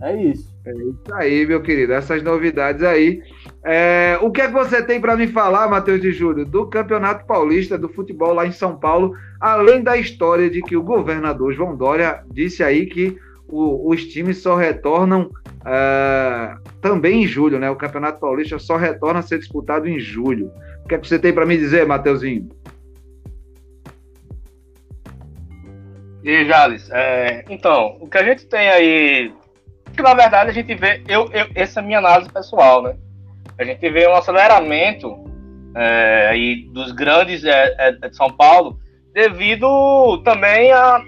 [0.00, 0.54] É isso.
[0.64, 1.92] É isso aí, meu querido.
[1.92, 3.22] Essas novidades aí.
[3.64, 7.26] É, o que é que você tem para me falar, Matheus de Júlio, do Campeonato
[7.26, 11.76] Paulista do futebol lá em São Paulo, além da história de que o governador João
[11.76, 13.18] Dória disse aí que
[13.48, 15.30] o, os times só retornam
[15.64, 17.68] é, também em julho, né?
[17.70, 20.52] O Campeonato Paulista só retorna a ser disputado em julho.
[20.84, 22.48] O que é que você tem para me dizer, Matheusinho?
[26.22, 29.32] E Jales, é, então, o que a gente tem aí,
[29.94, 32.96] que na verdade a gente vê, eu, eu, essa é a minha análise pessoal, né?
[33.58, 35.16] A gente vê um aceleramento
[35.74, 38.78] é, aí dos grandes é, é, de São Paulo,
[39.12, 41.02] devido também a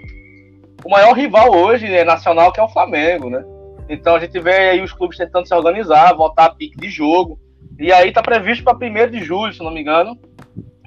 [0.83, 3.43] o maior rival hoje né, nacional, que é o Flamengo, né?
[3.87, 7.39] Então a gente vê aí os clubes tentando se organizar, voltar a pique de jogo.
[7.79, 10.17] E aí tá previsto para 1 de julho, se não me engano.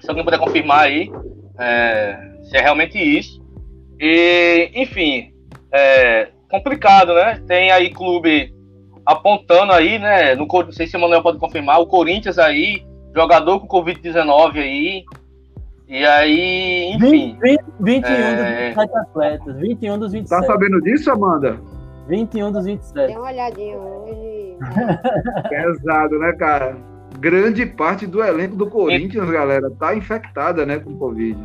[0.00, 1.10] Se alguém puder confirmar aí
[1.58, 3.42] é, se é realmente isso.
[4.00, 5.32] E, enfim,
[5.72, 7.42] é complicado, né?
[7.46, 8.53] Tem aí clube
[9.04, 10.34] apontando aí, né?
[10.34, 12.82] No, não sei se o Manuel pode confirmar, o Corinthians aí,
[13.14, 15.04] jogador com Covid-19 aí.
[15.86, 17.38] E aí, enfim.
[17.40, 18.34] 20, 21 é...
[18.34, 19.56] dos 27 atletas.
[19.56, 20.40] 21 dos 27.
[20.40, 21.60] Tá sabendo disso, Amanda?
[22.08, 23.06] 21 dos 27.
[23.06, 24.56] Dê uma olhadinha hoje.
[25.48, 26.76] Pesado, né, cara?
[27.18, 29.32] Grande parte do elenco do Corinthians, e...
[29.32, 31.38] galera, tá infectada, né, com Covid.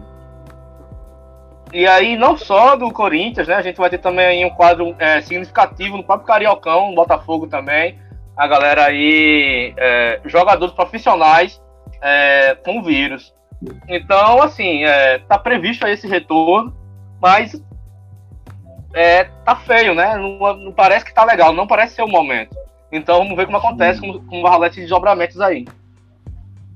[1.72, 3.56] E aí, não só do Corinthians, né?
[3.56, 8.00] A gente vai ter também um quadro é, significativo no próprio Cariocão, Botafogo também.
[8.36, 11.62] A galera aí, é, jogadores profissionais
[12.02, 13.34] é, com vírus.
[13.88, 16.74] Então, assim, é, tá previsto esse retorno,
[17.22, 17.62] mas
[18.94, 20.16] é, tá feio, né?
[20.16, 22.56] Não, não, parece que tá legal, não parece ser o momento.
[22.92, 25.68] Então, vamos ver como acontece com, com o Valete de desdobramentos aí.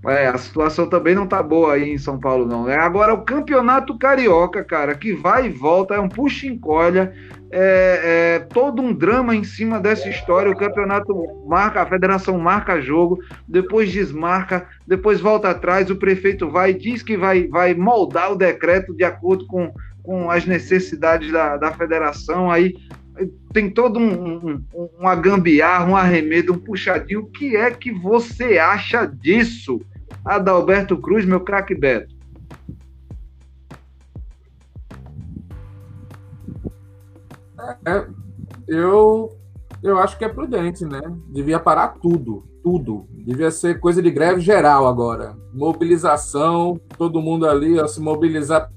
[0.05, 2.67] É, a situação também não tá boa aí em São Paulo, não.
[2.67, 7.13] É agora o campeonato carioca, cara, que vai e volta, é um puxa-encolha,
[7.49, 10.51] é, é, todo um drama em cima dessa história.
[10.51, 11.13] O campeonato
[11.47, 15.89] marca, a federação marca jogo, depois desmarca, depois volta atrás.
[15.89, 20.45] O prefeito vai diz que vai, vai moldar o decreto de acordo com, com as
[20.45, 22.51] necessidades da, da federação.
[22.51, 22.73] Aí
[23.53, 25.13] tem todo um, um, uma
[25.87, 27.21] um arremedo, um puxadinho.
[27.21, 29.79] O que é que você acha disso?
[30.25, 32.13] Adalberto Cruz, meu craque Beto.
[37.85, 38.07] É,
[38.67, 39.37] eu,
[39.81, 41.01] eu acho que é prudente, né?
[41.29, 43.07] Devia parar tudo, tudo.
[43.25, 45.35] Devia ser coisa de greve geral agora.
[45.53, 48.69] Mobilização, todo mundo ali ó, se mobilizar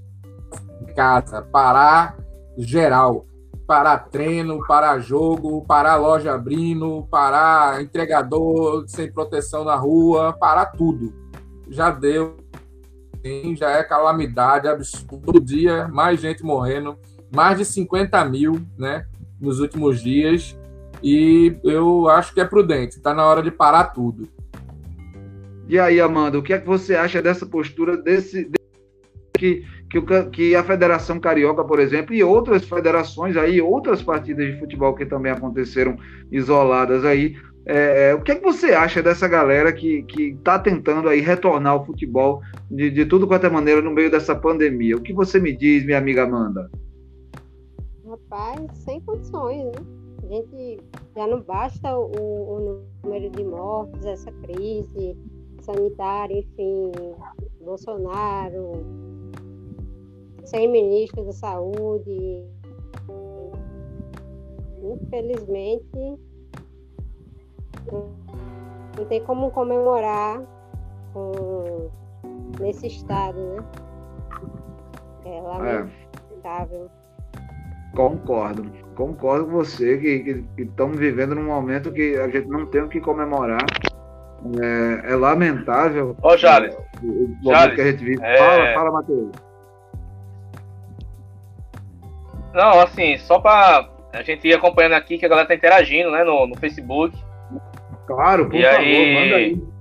[0.83, 2.17] em casa, parar
[2.57, 3.27] geral.
[3.67, 11.26] Parar treino, parar jogo, parar loja abrindo, parar entregador sem proteção na rua, parar tudo
[11.69, 12.37] já deu,
[13.57, 15.33] já é calamidade absurdo.
[15.33, 16.97] Todo dia, mais gente morrendo,
[17.35, 19.07] mais de 50 mil, né,
[19.41, 20.59] nos últimos dias.
[21.03, 24.29] E eu acho que é prudente, está na hora de parar tudo.
[25.69, 28.67] E aí, Amanda, o que é que você acha dessa postura desse, desse
[29.37, 34.59] que, que, que, a Federação Carioca, por exemplo, e outras federações aí, outras partidas de
[34.59, 35.97] futebol que também aconteceram
[36.31, 41.09] isoladas aí, é, é, o que, é que você acha dessa galera que está tentando
[41.09, 44.97] aí retornar ao futebol de, de tudo quanto é maneira no meio dessa pandemia?
[44.97, 46.71] O que você me diz, minha amiga Amanda?
[48.09, 49.73] Rapaz, sem condições, né?
[50.23, 50.81] A gente
[51.17, 55.17] já não basta o, o número de mortes, essa crise
[55.61, 56.93] sanitária, enfim,
[57.61, 58.73] Bolsonaro,
[60.45, 62.45] sem ministro da saúde.
[64.85, 66.17] Infelizmente,
[67.93, 70.41] não tem como comemorar
[71.13, 71.91] com,
[72.61, 73.65] nesse estado, né?
[75.25, 76.91] É lamentável.
[77.03, 77.97] É.
[77.97, 82.89] Concordo, concordo com você que estamos vivendo num momento que a gente não tem o
[82.89, 83.65] que comemorar.
[84.63, 86.15] É, é lamentável.
[86.23, 86.77] Ô, oh, Charles.
[87.03, 88.23] O, o Charles, que a gente vive.
[88.23, 88.37] É...
[88.37, 89.31] Fala, fala, Matheus.
[92.53, 96.23] Não, assim, só para a gente ir acompanhando aqui que a galera tá interagindo, né,
[96.23, 97.17] no, no Facebook.
[98.07, 99.15] Claro, por e favor, aí...
[99.15, 99.77] manda aí.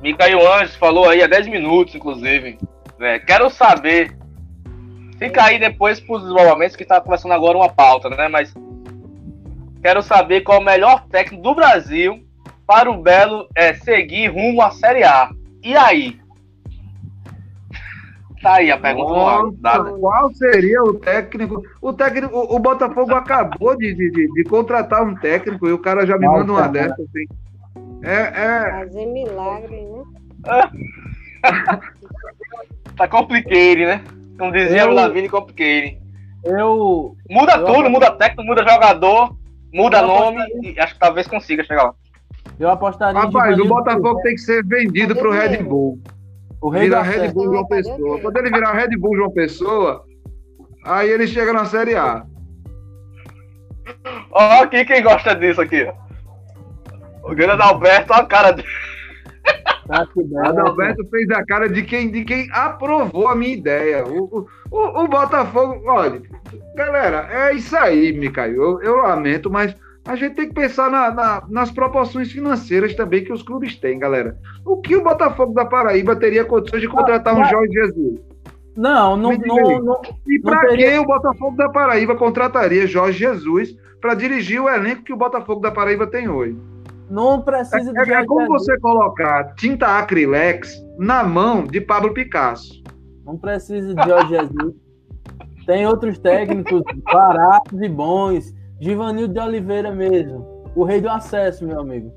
[0.00, 2.58] Micael Anjos falou aí há 10 minutos, inclusive.
[3.00, 4.16] É, quero saber.
[5.18, 8.28] Fica aí depois para os desenvolvimentos que está começando agora uma pauta, né?
[8.28, 8.54] Mas
[9.82, 12.24] quero saber qual é o melhor técnico do Brasil
[12.66, 15.30] para o Belo é, seguir rumo à Série A.
[15.64, 16.20] E aí?
[18.42, 19.92] Tá aí a pergunta Nossa, dada.
[19.92, 21.62] Qual seria o técnico?
[21.82, 26.06] O técnico, o, o Botafogo acabou de, de, de, contratar um técnico e o cara
[26.06, 27.00] já me Nossa, manda uma dessas.
[27.00, 27.26] Assim.
[28.02, 28.84] É, é...
[28.84, 30.02] Fazer milagre, né?
[32.96, 34.04] tá complicated, né?
[34.38, 35.98] Como dizia eu, o Lavini, complicated.
[36.44, 37.16] Eu.
[37.28, 39.36] Muda eu tudo, muda técnico, muda jogador,
[39.72, 41.94] muda nome e acho que talvez consiga chegar lá.
[42.58, 43.20] Eu apostaria.
[43.20, 45.98] Rapaz, o Botafogo tem que ser vendido pro Red Bull.
[46.60, 48.20] O rei virar Red Bull João Pessoa.
[48.20, 50.04] Quando ele virar Red Bull João Pessoa,
[50.84, 52.24] aí ele chega na Série A.
[54.32, 55.90] Ó, aqui quem gosta disso aqui.
[57.22, 58.68] O grande Alberto, a cara dele.
[60.44, 64.04] Adalberto fez a cara de quem, de quem aprovou a minha ideia.
[64.06, 66.20] O, o, o Botafogo, olha,
[66.74, 68.54] galera, é isso aí, Micael.
[68.54, 69.74] Eu, eu lamento, mas
[70.08, 73.98] a gente tem que pensar na, na, nas proporções financeiras também que os clubes têm,
[73.98, 74.38] galera.
[74.64, 78.18] O que o Botafogo da Paraíba teria condições de contratar um Jorge Jesus?
[78.74, 80.92] Não, não, não, não, E para teria...
[80.92, 85.60] que o Botafogo da Paraíba contrataria Jorge Jesus para dirigir o elenco que o Botafogo
[85.60, 86.56] da Paraíba tem hoje?
[87.10, 88.10] Não precisa de.
[88.10, 92.82] É, é como você colocar tinta acrilex na mão de Pablo Picasso.
[93.26, 94.74] Não precisa de Jorge Jesus.
[95.66, 100.64] Tem outros técnicos baratos e bons Givanildo de Oliveira mesmo.
[100.74, 102.12] O rei do acesso, meu amigo.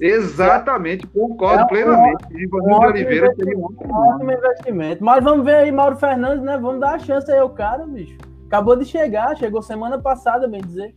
[0.00, 2.26] Exatamente, concordo é plenamente.
[2.26, 5.04] Um, Givanildo de Oliveira seria um ótimo investimento.
[5.04, 6.58] Mas vamos ver aí, Mauro Fernandes, né?
[6.58, 8.16] Vamos dar a chance aí ao cara, bicho.
[8.46, 10.94] Acabou de chegar, chegou semana passada, bem dizer.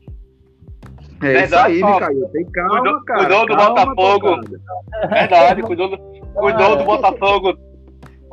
[1.21, 2.29] É Verdade, isso aí, Micael.
[2.29, 3.19] Tem calma, cuidou, cara.
[3.19, 4.41] Cuidou do calma, Botafogo.
[5.09, 5.97] Verdade, cuidou do,
[6.33, 7.57] cuidou do Botafogo.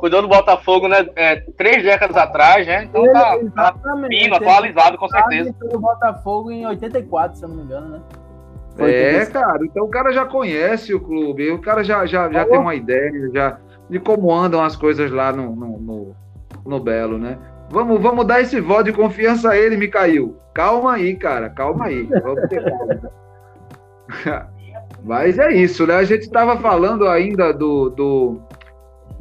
[0.03, 1.07] Cuidou do Botafogo, né?
[1.15, 2.83] É, três décadas atrás, né?
[2.83, 5.55] Então tá, tá fino, atualizado, com certeza.
[5.61, 8.01] Ele Botafogo em 84, se eu não me engano, né?
[8.75, 12.43] Foi é, cara, então o cara já conhece o clube, o cara já, já, já
[12.43, 13.57] tem uma ideia já
[13.89, 16.15] de como andam as coisas lá no, no, no,
[16.65, 17.37] no Belo, né?
[17.69, 20.35] Vamos, vamos dar esse voto de confiança a ele, Micael.
[20.53, 22.03] Calma aí, cara, calma aí.
[22.03, 24.51] Vamos ter calma.
[25.01, 25.95] Mas é isso, né?
[25.95, 28.41] A gente estava falando ainda do, do,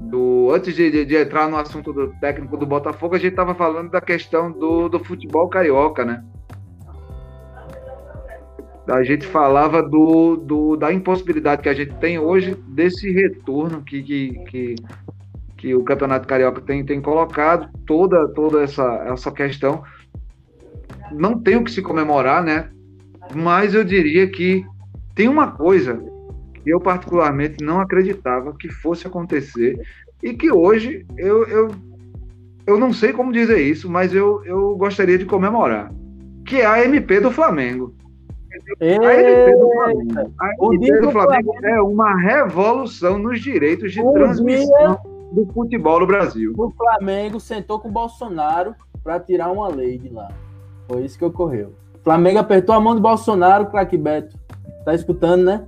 [0.03, 3.55] do antes de, de, de, entrar no assunto do técnico do Botafogo, a gente estava
[3.55, 6.22] falando da questão do, do futebol carioca, né?
[8.88, 14.03] A gente falava do, do, da impossibilidade que a gente tem hoje desse retorno que,
[14.03, 14.74] que, que,
[15.57, 19.84] que o Campeonato Carioca tem, tem colocado, toda, toda essa, essa questão.
[21.12, 22.70] Não tem o que se comemorar, né?
[23.32, 24.66] Mas eu diria que
[25.14, 26.03] tem uma coisa
[26.64, 29.80] eu particularmente não acreditava que fosse acontecer
[30.22, 31.68] e que hoje eu, eu,
[32.66, 35.92] eu não sei como dizer isso, mas eu, eu gostaria de comemorar,
[36.46, 37.94] que é a MP do Flamengo.
[38.80, 44.98] A MP do Flamengo, a MP do Flamengo é uma revolução nos direitos de transmissão
[45.32, 46.52] do futebol no Brasil.
[46.56, 50.28] O Flamengo sentou com o Bolsonaro para tirar uma lei de lá.
[50.86, 51.74] Foi isso que ocorreu.
[51.94, 54.36] O Flamengo apertou a mão do Bolsonaro, craque Beto.
[54.84, 55.64] Tá escutando, né?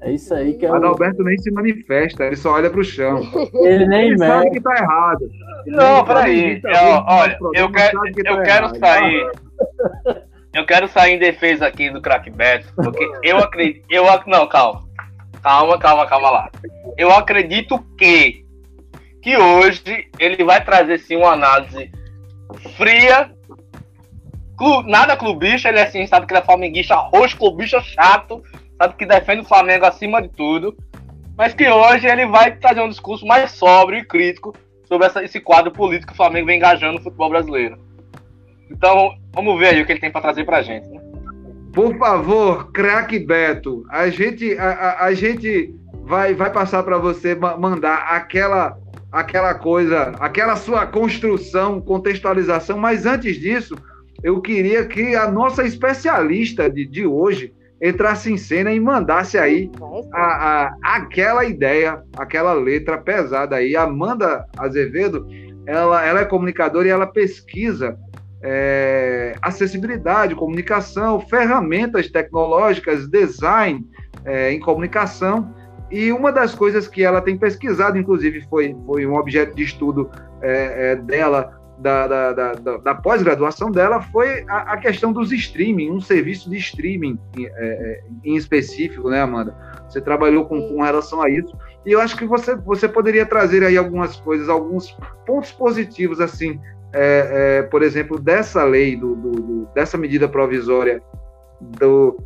[0.00, 0.70] É isso aí que é.
[0.70, 3.22] O Adalberto nem se manifesta, ele só olha pro chão.
[3.54, 5.28] Ele nem ele sabe que tá errado.
[5.66, 6.60] Não, peraí.
[6.60, 9.30] Tá olha, eu quero, tá eu quero sair.
[10.54, 13.84] Eu quero sair em defesa aqui do craque Beto, porque eu acredito.
[13.90, 14.84] Eu, não, calma.
[15.42, 16.50] Calma, calma, calma lá.
[16.96, 18.44] Eu acredito que
[19.22, 21.90] que hoje ele vai trazer sim uma análise
[22.76, 23.28] fria
[24.86, 28.42] nada clubista, ele é assim, sabe que ele é flamenguista, roxo, clubista chato,
[28.78, 30.76] sabe que defende o Flamengo acima de tudo,
[31.36, 34.54] mas que hoje ele vai trazer um discurso mais sóbrio e crítico
[34.84, 37.78] sobre essa, esse quadro político que o Flamengo vem engajando no futebol brasileiro.
[38.70, 40.88] Então, vamos ver aí o que ele tem para trazer pra gente.
[40.88, 41.00] Né?
[41.72, 47.34] Por favor, craque Beto, a gente, a, a, a gente vai, vai passar para você
[47.34, 48.78] mandar aquela
[49.12, 53.74] aquela coisa, aquela sua construção, contextualização, mas antes disso,
[54.22, 59.70] eu queria que a nossa especialista de, de hoje entrasse em cena e mandasse aí
[60.12, 63.76] a, a, aquela ideia, aquela letra pesada aí.
[63.76, 65.26] Amanda Azevedo,
[65.66, 67.98] ela, ela é comunicadora e ela pesquisa
[68.42, 73.84] é, acessibilidade, comunicação, ferramentas tecnológicas, design
[74.24, 75.54] é, em comunicação.
[75.90, 80.10] E uma das coisas que ela tem pesquisado, inclusive foi, foi um objeto de estudo
[80.42, 85.90] é, é dela da, da, da, da pós-graduação dela foi a, a, questão dos streaming,
[85.90, 89.54] um serviço de streaming é, é, em específico, né, Amanda?
[89.88, 91.56] Você trabalhou com, com, relação a isso.
[91.84, 94.96] E eu acho que você, você poderia trazer aí algumas coisas, alguns
[95.26, 96.58] pontos positivos, assim,
[96.92, 101.02] é, é, por exemplo, dessa lei, do, do, do, dessa medida provisória
[101.60, 102.16] do,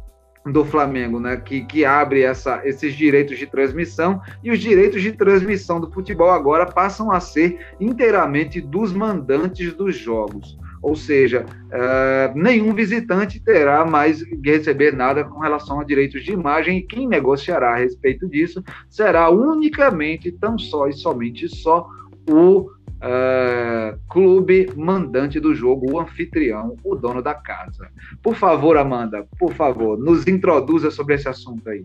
[0.47, 4.21] do Flamengo, né, que, que abre essa, esses direitos de transmissão.
[4.43, 9.97] E os direitos de transmissão do futebol agora passam a ser inteiramente dos mandantes dos
[9.97, 10.59] jogos.
[10.83, 16.33] Ou seja, uh, nenhum visitante terá mais que receber nada com relação a direitos de
[16.33, 16.79] imagem.
[16.79, 21.87] E quem negociará a respeito disso será unicamente, tão só e somente só
[22.31, 22.71] o
[23.01, 27.91] uh, clube mandante do jogo, o anfitrião, o dono da casa.
[28.23, 31.85] Por favor, Amanda, por favor, nos introduza sobre esse assunto aí.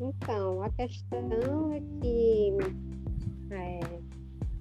[0.00, 2.56] Então, a questão é que
[3.50, 3.80] é,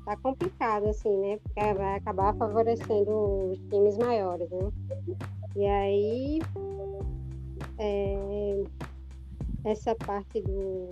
[0.05, 1.39] tá complicado, assim, né?
[1.43, 4.71] Porque vai acabar favorecendo os times maiores, né?
[5.55, 6.41] E aí,
[7.77, 8.63] é,
[9.65, 10.89] essa parte do,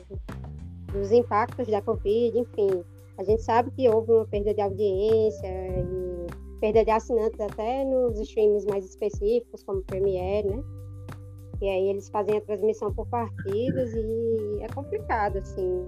[0.92, 2.84] dos impactos da Covid, enfim,
[3.22, 8.20] a gente sabe que houve uma perda de audiência e perda de assinantes até nos
[8.20, 10.64] streams mais específicos, como Premiere, né?
[11.62, 15.86] E aí eles fazem a transmissão por partidas e é complicado, assim.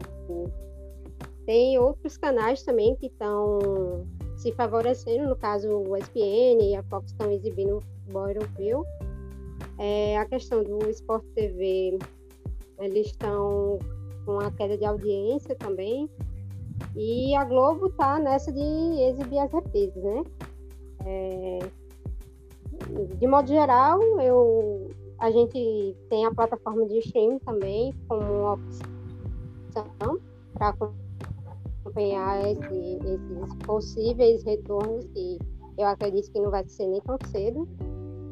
[1.48, 4.06] Tem outros canais também que estão
[4.38, 7.82] se favorecendo, no caso o ESPN e a Fox estão exibindo
[8.14, 8.86] europeu.
[9.80, 11.98] É, a questão do Sport TV,
[12.80, 13.80] eles estão
[14.24, 16.08] com a queda de audiência também,
[16.96, 20.24] e a Globo tá nessa de exibir as reprises, né?
[21.06, 21.60] É,
[23.18, 30.20] de modo geral, eu, a gente tem a plataforma de streaming também como opção
[30.54, 30.70] para
[31.84, 35.40] acompanhar esse, esses possíveis retornos que
[35.78, 37.68] eu acredito que não vai ser nem tão cedo,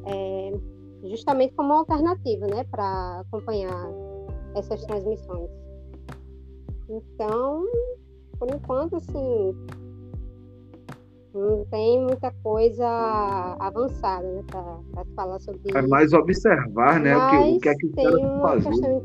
[0.05, 0.51] é,
[1.09, 3.89] justamente como alternativa, né, para acompanhar
[4.55, 5.49] essas transmissões.
[6.89, 7.65] Então,
[8.41, 9.55] por enquanto, assim,
[11.31, 17.29] não tem muita coisa avançada, né, para falar sobre é mais observar, né, Mas o
[17.29, 19.03] que, o que é que tem uma questão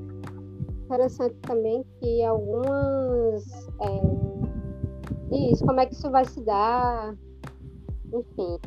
[0.86, 7.14] interessante também que algumas é, isso, como é que isso vai se dar,
[8.14, 8.58] enfim,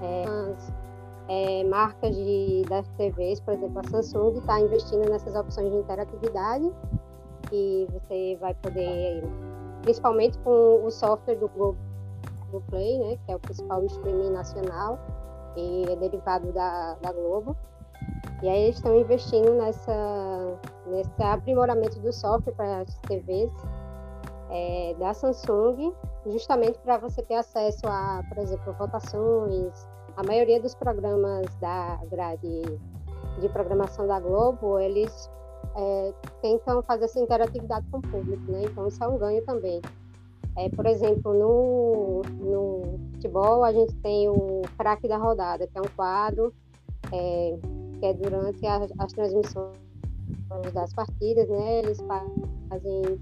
[0.00, 0.72] é, as,
[1.28, 6.72] é, marcas de, das TVs, por exemplo, a Samsung está investindo nessas opções de interatividade
[7.52, 9.22] e você vai poder,
[9.86, 11.76] principalmente com o software do Google
[12.68, 14.98] Play, né, que é o principal streaming nacional
[15.56, 17.56] e é derivado da, da Globo.
[18.42, 23.52] E aí eles estão investindo nessa, nesse aprimoramento do software para as TVs
[24.50, 25.94] é, da Samsung,
[26.26, 29.88] justamente para você ter acesso a, por exemplo, votações.
[30.16, 32.62] A maioria dos programas da grade
[33.38, 35.30] de programação da Globo, eles
[35.76, 38.64] é, tentam fazer essa interatividade com o público, né?
[38.64, 39.80] Então isso é um ganho também.
[40.56, 45.80] É, por exemplo, no, no futebol a gente tem o craque da rodada, que é
[45.80, 46.52] um quadro
[47.12, 47.58] é,
[48.00, 49.76] que é durante as, as transmissões
[50.72, 51.80] das partidas, né?
[51.80, 53.20] Eles fazem,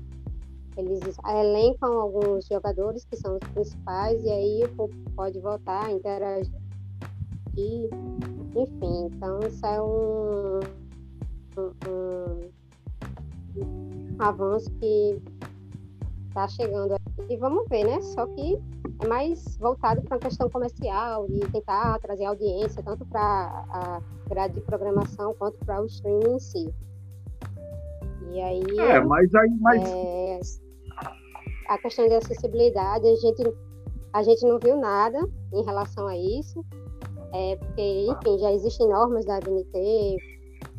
[0.76, 6.52] eles elencam alguns jogadores que são os principais e aí o público pode votar, interagir,
[7.56, 9.06] enfim.
[9.06, 10.60] Então isso é um,
[11.56, 12.50] um,
[13.56, 15.22] um avanço que
[16.28, 16.96] está chegando
[17.28, 18.00] e vamos ver, né?
[18.00, 18.60] Só que
[19.00, 24.54] é mais voltado para a questão comercial, de tentar trazer audiência, tanto para a grade
[24.54, 26.74] de programação quanto para o streaming em si.
[28.32, 28.64] E aí.
[28.78, 29.50] É, mas aí.
[29.60, 29.82] Mas...
[29.84, 30.40] É,
[31.68, 33.42] a questão de acessibilidade, a gente,
[34.12, 35.18] a gente não viu nada
[35.52, 36.64] em relação a isso.
[37.32, 40.16] É, porque, enfim, já existem normas da ABNT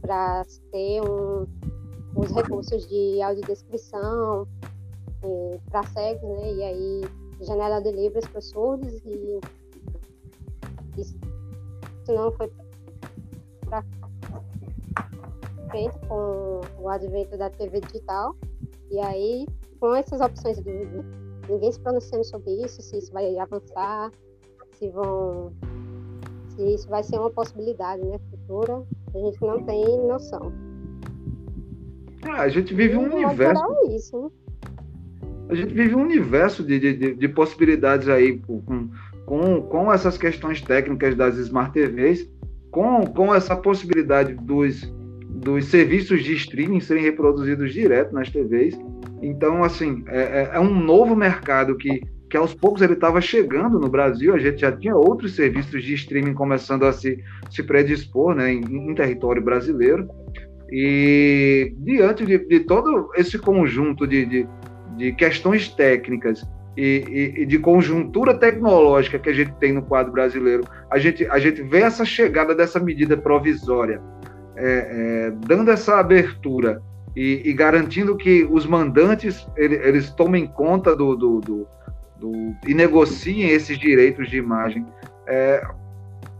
[0.06, 1.48] para ter um,
[2.16, 4.48] os recursos de audiodescrição
[5.24, 6.54] é, para cegos, né?
[6.54, 7.02] E aí
[7.42, 9.40] janela de livros para surdos e
[10.98, 11.18] isso
[12.08, 12.52] não foi
[13.66, 13.84] para
[15.70, 18.36] frente com o advento da TV digital
[18.92, 19.46] e aí
[19.80, 20.72] com essas opções do
[21.50, 24.12] ninguém se pronunciando sobre isso, se isso vai avançar,
[24.74, 25.52] se vão
[26.56, 28.86] se isso vai ser uma possibilidade, né, futura,
[29.16, 30.54] a gente não tem noção.
[32.24, 33.64] Ah, a gente vive um universo.
[33.96, 34.32] Isso,
[35.48, 38.90] a gente vive um universo de, de, de possibilidades aí com,
[39.26, 42.28] com, com essas questões técnicas das Smart TVs,
[42.72, 44.82] com, com essa possibilidade dos,
[45.30, 48.78] dos serviços de streaming serem reproduzidos direto nas TVs.
[49.22, 53.80] Então, assim, é, é, é um novo mercado que, que aos poucos ele estava chegando
[53.80, 58.36] no Brasil, a gente já tinha outros serviços de streaming começando a se, se predispor
[58.36, 60.08] né, em, em território brasileiro.
[60.72, 64.48] E diante de, de todo esse conjunto de, de,
[64.98, 66.44] de questões técnicas
[66.76, 71.26] e, e, e, de conjuntura tecnológica que a gente tem no quadro brasileiro, a gente,
[71.28, 74.02] a gente vê essa chegada dessa medida provisória,
[74.58, 76.82] é, é, dando essa abertura
[77.16, 81.68] e, e, garantindo que os mandantes eles, tomem conta do, do, do,
[82.20, 84.86] do, e negociem esses direitos de imagem.
[85.28, 85.66] É,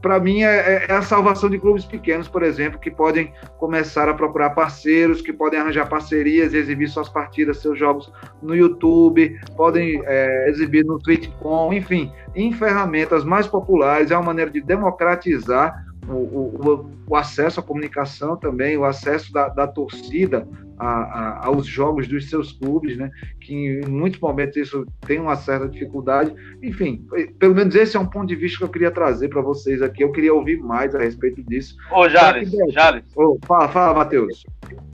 [0.06, 4.14] para mim, é, é, a salvação de clubes pequenos, por exemplo, que podem começar a
[4.14, 10.48] procurar parceiros, que podem arranjar parcerias, exibir suas partidas, seus jogos no YouTube, podem é,
[10.50, 14.12] exibir no Twitch.com, enfim, em ferramentas mais populares.
[14.12, 19.48] É uma maneira de democratizar o, o, o, acesso à comunicação também, o acesso da,
[19.48, 20.48] da torcida
[20.78, 23.10] a, a, aos jogos dos seus clubes, né?
[23.42, 26.34] que em muitos momentos isso tem uma certa dificuldade.
[26.62, 27.06] Enfim,
[27.40, 30.04] pelo menos esse é um ponto de vista que eu queria trazer para vocês aqui.
[30.04, 31.76] Eu queria ouvir mais a respeito disso.
[31.92, 33.04] Ô, Jales, Jales.
[33.16, 34.44] Ô, fala, fala, Matheus.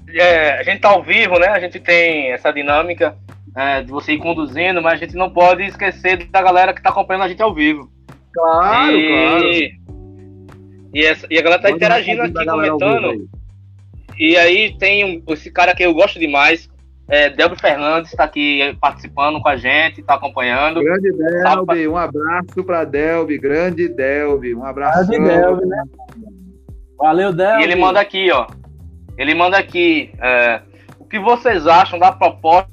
[0.09, 1.47] É, a gente está ao vivo, né?
[1.47, 3.17] A gente tem essa dinâmica
[3.55, 6.89] é, de você ir conduzindo, mas a gente não pode esquecer da galera que está
[6.89, 7.89] acompanhando a gente ao vivo.
[8.33, 9.07] Claro, e...
[9.07, 9.80] claro.
[10.93, 13.29] E, essa, e a galera tá Pode interagindo aqui, comentando.
[14.17, 16.69] E aí tem esse cara que eu gosto demais,
[17.11, 17.29] é,
[17.59, 20.81] Fernandes está aqui participando com a gente, está acompanhando.
[20.81, 25.09] Grande Delby, um abraço para Delby, grande Delby, um abraço.
[25.09, 25.83] Grande Delby, né?
[26.97, 27.61] Valeu, Delby.
[27.61, 28.47] E ele manda aqui, ó.
[29.17, 30.13] Ele manda aqui.
[30.21, 30.61] É,
[30.97, 32.69] o que vocês acham da proposta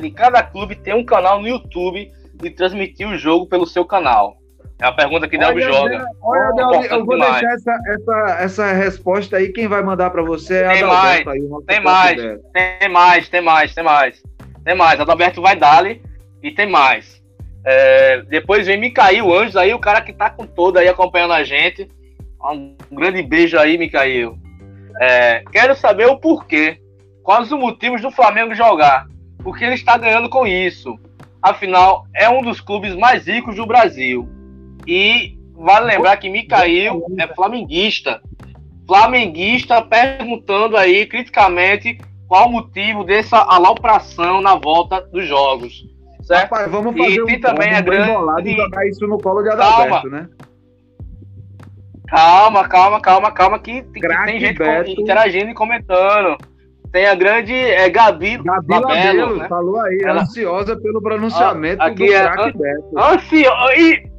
[0.00, 2.08] de cada clube ter um canal no YouTube
[2.40, 4.36] e transmitir o jogo pelo seu canal?
[4.82, 6.04] É a pergunta que Delby joga.
[6.20, 7.40] Olha, Delby, eu vou demais.
[7.40, 9.50] deixar essa, essa, essa resposta aí.
[9.50, 12.16] Quem vai mandar para você é tem mais, aí, tem mais,
[12.52, 14.22] tem mais, tem mais, tem mais.
[14.64, 15.00] Tem mais.
[15.00, 16.02] Adalberto vai dar-lhe
[16.42, 17.22] e tem mais.
[17.64, 21.44] É, depois vem Micael Anjos aí, o cara que tá com todo aí acompanhando a
[21.44, 21.88] gente.
[22.42, 24.36] Um grande beijo aí, Micael.
[25.00, 26.80] É, quero saber o porquê.
[27.22, 29.06] Quais os motivos do Flamengo jogar
[29.44, 30.98] o que ele está ganhando com isso.
[31.40, 34.28] Afinal, é um dos clubes mais ricos do Brasil.
[34.86, 38.20] E vale lembrar que Micael é flamenguista.
[38.86, 45.84] Flamenguista perguntando aí criticamente qual o motivo dessa alopração na volta dos jogos.
[46.22, 46.50] Certo?
[46.52, 48.50] Rapaz, vamos fazer e um também a grande.
[48.50, 50.10] e jogar isso no colo de Adalberto, Calma.
[50.10, 50.28] né?
[52.08, 54.90] Calma, calma, calma, calma, que, tem gente Beto.
[55.00, 56.36] interagindo e comentando.
[56.92, 59.48] Tem a grande é, Gabi, Gabi Labelo, né?
[59.48, 62.98] falou aí, Ela- ansiosa pelo pronunciamento Ó, do aqui é- craque Beto.
[62.98, 63.50] Ansio...
[63.78, 64.11] E...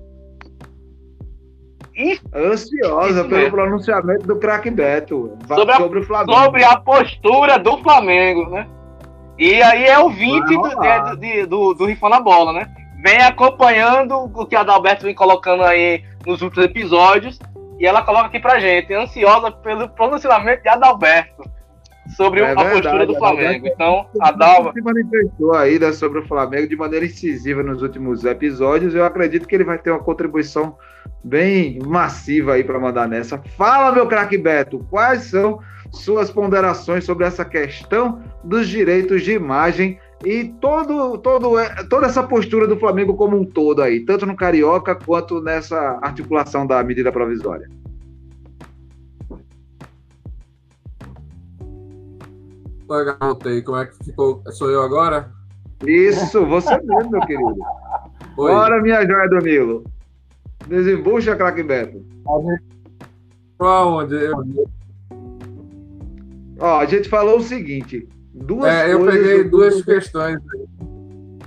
[2.34, 6.34] Ansiosa pelo pronunciamento do craque Beto Sobre a- sobre o Flamengo.
[6.44, 8.68] sobre a postura do Flamengo, né?
[9.38, 11.16] E aí é ouvinte Vai do, rolar.
[11.16, 12.68] de- de- do, do Rifão na Bola, né?
[13.04, 17.40] Vem acompanhando o que a Adalberto vem colocando aí nos últimos episódios.
[17.80, 21.44] E ela coloca aqui pra gente, ansiosa pelo pronunciamento de Adalberto
[22.16, 23.68] sobre É a postura verdade, do Flamengo.
[23.68, 28.24] Adalberto- Então, Adalva, se manifestou aí né, sobre o Flamengo de maneira incisiva nos últimos
[28.26, 28.94] episódios.
[28.94, 30.76] Eu acredito que ele vai ter uma contribuição
[31.24, 33.38] bem massiva aí para mandar nessa.
[33.58, 35.60] Fala, meu craque Beto, quais são
[35.92, 41.56] suas ponderações sobre essa questão dos direitos de imagem e todo, todo,
[41.90, 46.66] toda essa postura do Flamengo como um todo aí, tanto no Carioca quanto nessa articulação
[46.66, 47.70] da medida provisória?
[52.94, 53.62] Oi, voltei.
[53.64, 54.44] Como é que ficou?
[54.52, 55.32] Sou eu agora?
[55.84, 57.58] Isso, você mesmo, meu querido.
[58.38, 58.52] Oi.
[58.52, 59.84] Bora, minha joia do Nilo.
[60.68, 62.06] Desembucha, craque Beto.
[63.58, 64.14] Pra onde?
[64.14, 64.36] Eu,
[66.60, 70.40] Ó, a gente falou o seguinte: duas é, eu peguei duas questões.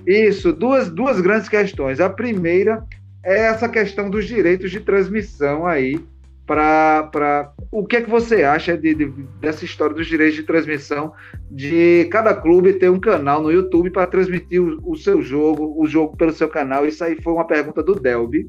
[0.05, 2.01] Isso, duas, duas grandes questões.
[2.01, 2.85] A primeira
[3.25, 6.05] é essa questão dos direitos de transmissão aí.
[6.47, 11.13] Para o que é que você acha de, de- dessa história dos direitos de transmissão
[11.51, 15.87] de cada clube ter um canal no YouTube para transmitir o, o seu jogo, o
[15.89, 16.87] jogo pelo seu canal?
[16.87, 18.49] Isso aí foi uma pergunta do Delby.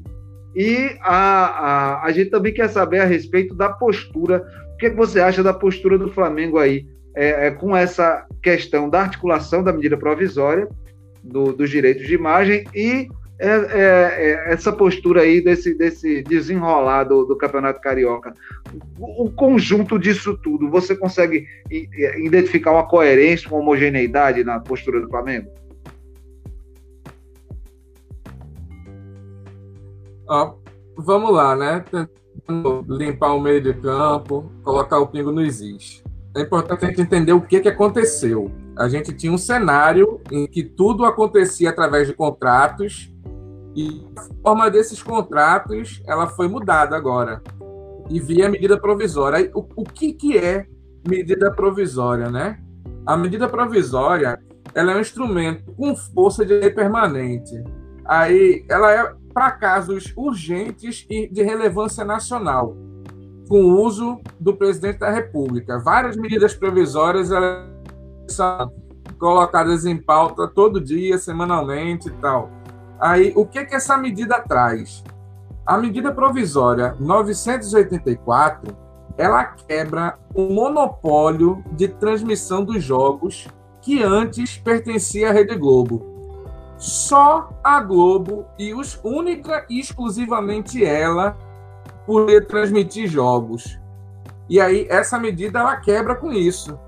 [0.54, 1.46] E a,
[2.00, 4.44] a, a gente também quer saber a respeito da postura.
[4.74, 6.86] O que, é que você acha da postura do Flamengo aí
[7.16, 10.68] é, é, com essa questão da articulação da medida provisória
[11.22, 13.08] do- dos direitos de imagem e
[13.40, 18.34] é, é, é, essa postura aí desse, desse desenrolar do, do Campeonato Carioca.
[18.98, 21.46] O, o conjunto disso tudo, você consegue
[22.16, 25.48] identificar uma coerência, uma homogeneidade na postura do Flamengo?
[30.96, 31.84] Vamos lá, né?
[31.90, 36.02] Tentando limpar o meio de campo, colocar o pingo no is.
[36.36, 38.50] É importante a gente entender o que, que aconteceu.
[38.76, 43.12] A gente tinha um cenário em que tudo acontecia através de contratos
[43.78, 47.40] e a forma desses contratos ela foi mudada agora
[48.10, 49.48] e via medida provisória.
[49.54, 50.66] O, o que, que é
[51.06, 52.60] medida provisória, né?
[53.06, 54.40] A medida provisória
[54.74, 57.54] ela é um instrumento com força de lei permanente.
[58.04, 62.76] Aí ela é para casos urgentes e de relevância nacional,
[63.48, 65.78] com uso do presidente da República.
[65.78, 67.68] Várias medidas provisórias elas
[68.26, 68.72] são
[69.20, 72.57] colocadas em pauta todo dia, semanalmente e tal.
[73.00, 75.04] Aí, o que que essa medida traz?
[75.66, 78.76] A medida provisória 984,
[79.16, 83.46] ela quebra o monopólio de transmissão dos jogos
[83.80, 86.18] que antes pertencia à Rede Globo
[86.78, 91.36] só a Globo e os única e exclusivamente ela
[92.06, 93.78] poder transmitir jogos.
[94.48, 96.78] E aí essa medida ela quebra com isso.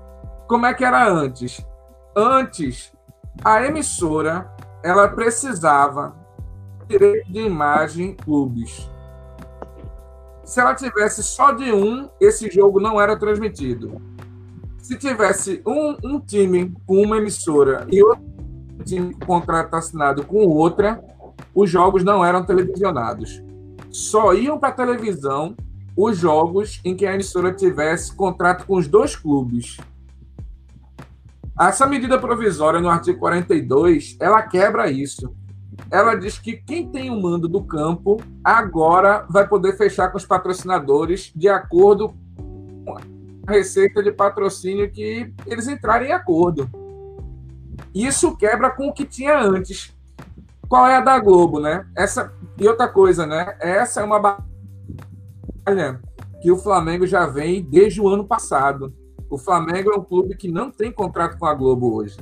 [0.47, 1.65] Como é que era antes?
[2.15, 2.93] Antes
[3.43, 4.49] a emissora
[4.83, 6.15] ela precisava
[6.87, 8.89] direito de imagem clubes.
[10.43, 14.01] Se ela tivesse só de um, esse jogo não era transmitido.
[14.77, 18.25] Se tivesse um, um time com uma emissora e outro
[18.83, 21.01] time com contrato assinado com outra,
[21.53, 23.41] os jogos não eram televisionados.
[23.89, 25.55] Só iam para televisão
[25.95, 29.77] os jogos em que a emissora tivesse contrato com os dois clubes.
[31.61, 35.31] Essa medida provisória no artigo 42, ela quebra isso.
[35.91, 40.25] Ela diz que quem tem o mando do campo agora vai poder fechar com os
[40.25, 42.15] patrocinadores de acordo
[42.83, 46.67] com a receita de patrocínio que eles entrarem em acordo.
[47.93, 49.95] Isso quebra com o que tinha antes.
[50.67, 51.85] Qual é a da Globo, né?
[51.95, 53.55] Essa e outra coisa, né?
[53.59, 56.01] Essa é uma batalha
[56.41, 58.91] que o Flamengo já vem desde o ano passado.
[59.31, 62.17] O Flamengo é um clube que não tem contrato com a Globo hoje.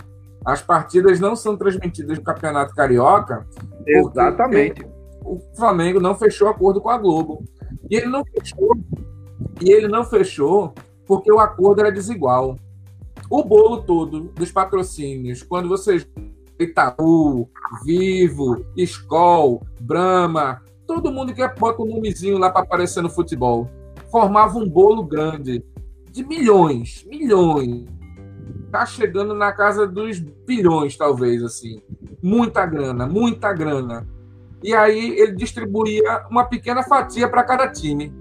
[0.45, 3.47] As partidas não são transmitidas no Campeonato Carioca.
[3.83, 4.85] Exatamente.
[5.25, 7.43] O Flamengo não fechou acordo com a Globo.
[7.89, 8.77] E ele não fechou.
[9.59, 10.71] E ele não fechou
[11.07, 12.59] porque o acordo era desigual.
[13.27, 16.07] o bolo todo dos patrocínios, quando vocês
[16.59, 17.49] Itaú,
[17.83, 23.67] Vivo, Skol, Brahma, todo mundo que bota um nomezinho lá para aparecer no futebol,
[24.11, 25.65] formava um bolo grande
[26.11, 27.85] de milhões, milhões.
[28.71, 31.81] Tá chegando na casa dos bilhões, talvez, assim.
[32.21, 34.07] Muita grana, muita grana.
[34.63, 38.13] E aí ele distribuía uma pequena fatia para cada time.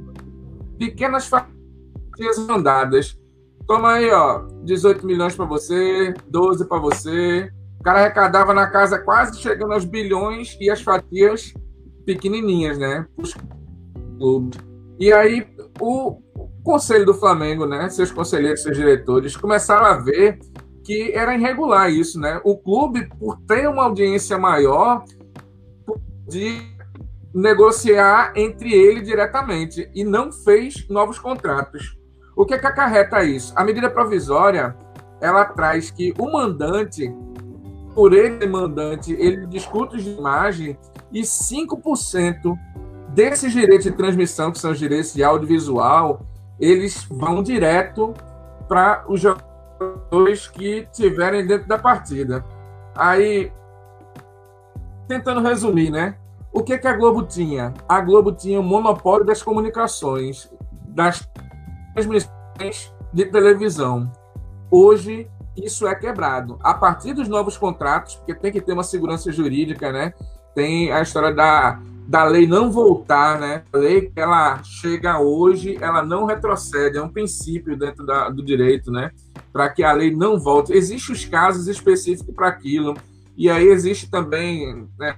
[0.79, 3.19] Pequenas fatias mandadas.
[3.67, 7.51] Toma aí, ó, 18 milhões para você, 12 para você.
[7.79, 11.53] O cara arrecadava na casa quase chegando aos bilhões e as fatias
[12.07, 13.07] pequenininhas, né?
[14.99, 15.47] E aí
[15.81, 16.21] o
[16.65, 20.39] conselho do Flamengo, né, seus conselheiros, seus diretores começaram a ver
[20.85, 22.41] que era irregular isso, né?
[22.45, 25.05] O clube, por ter uma audiência maior,
[26.27, 26.63] de
[27.35, 31.97] negociar entre ele diretamente e não fez novos contratos.
[32.37, 33.53] O que, é que acarreta isso?
[33.57, 34.77] A medida provisória
[35.21, 37.13] ela traz que o mandante,
[37.95, 40.79] por ele mandante, ele discute de imagem
[41.13, 42.57] e 5%
[43.09, 46.21] desses direitos de transmissão, que são os direitos de audiovisual,
[46.59, 48.15] eles vão direto
[48.69, 52.45] para os jogadores que tiverem dentro da partida.
[52.95, 53.53] Aí,
[55.07, 56.17] tentando resumir, né?
[56.53, 57.73] O que, que a Globo tinha?
[57.89, 60.51] A Globo tinha o monopólio das comunicações,
[60.89, 61.29] das
[61.95, 64.11] transmissões de televisão.
[64.71, 66.59] Hoje, isso é quebrado.
[66.63, 70.13] A partir dos novos contratos, porque tem que ter uma segurança jurídica, né?
[70.55, 73.63] Tem a história da, da lei não voltar, né?
[73.71, 78.43] A lei que ela chega hoje, ela não retrocede, é um princípio dentro da, do
[78.43, 79.11] direito, né?
[79.53, 80.73] Para que a lei não volte.
[80.73, 82.97] Existem os casos específicos para aquilo.
[83.37, 85.17] E aí existe também né,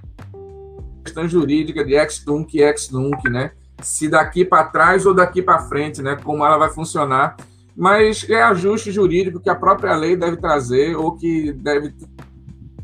[1.01, 3.51] questão jurídica de ex-tunc e ex-nunc, né?
[3.81, 6.17] Se daqui para trás ou daqui para frente, né?
[6.21, 7.37] Como ela vai funcionar.
[7.73, 11.95] Mas é ajuste jurídico que a própria lei deve trazer ou que deve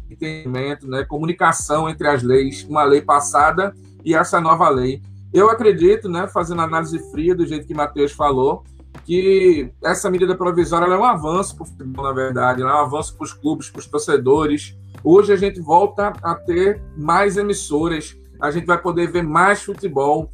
[0.10, 1.04] entendimento, né?
[1.04, 3.76] Comunicação entre as leis, uma lei passada
[4.08, 5.02] e essa nova lei.
[5.34, 6.28] Eu acredito, né?
[6.28, 8.64] Fazendo análise fria do jeito que Matheus falou,
[9.06, 13.16] que essa medida provisória é um avanço para o futebol, na verdade, é um avanço
[13.16, 18.52] para os clubes, para os torcedores, Hoje a gente volta a ter mais emissoras, a
[18.52, 20.30] gente vai poder ver mais futebol,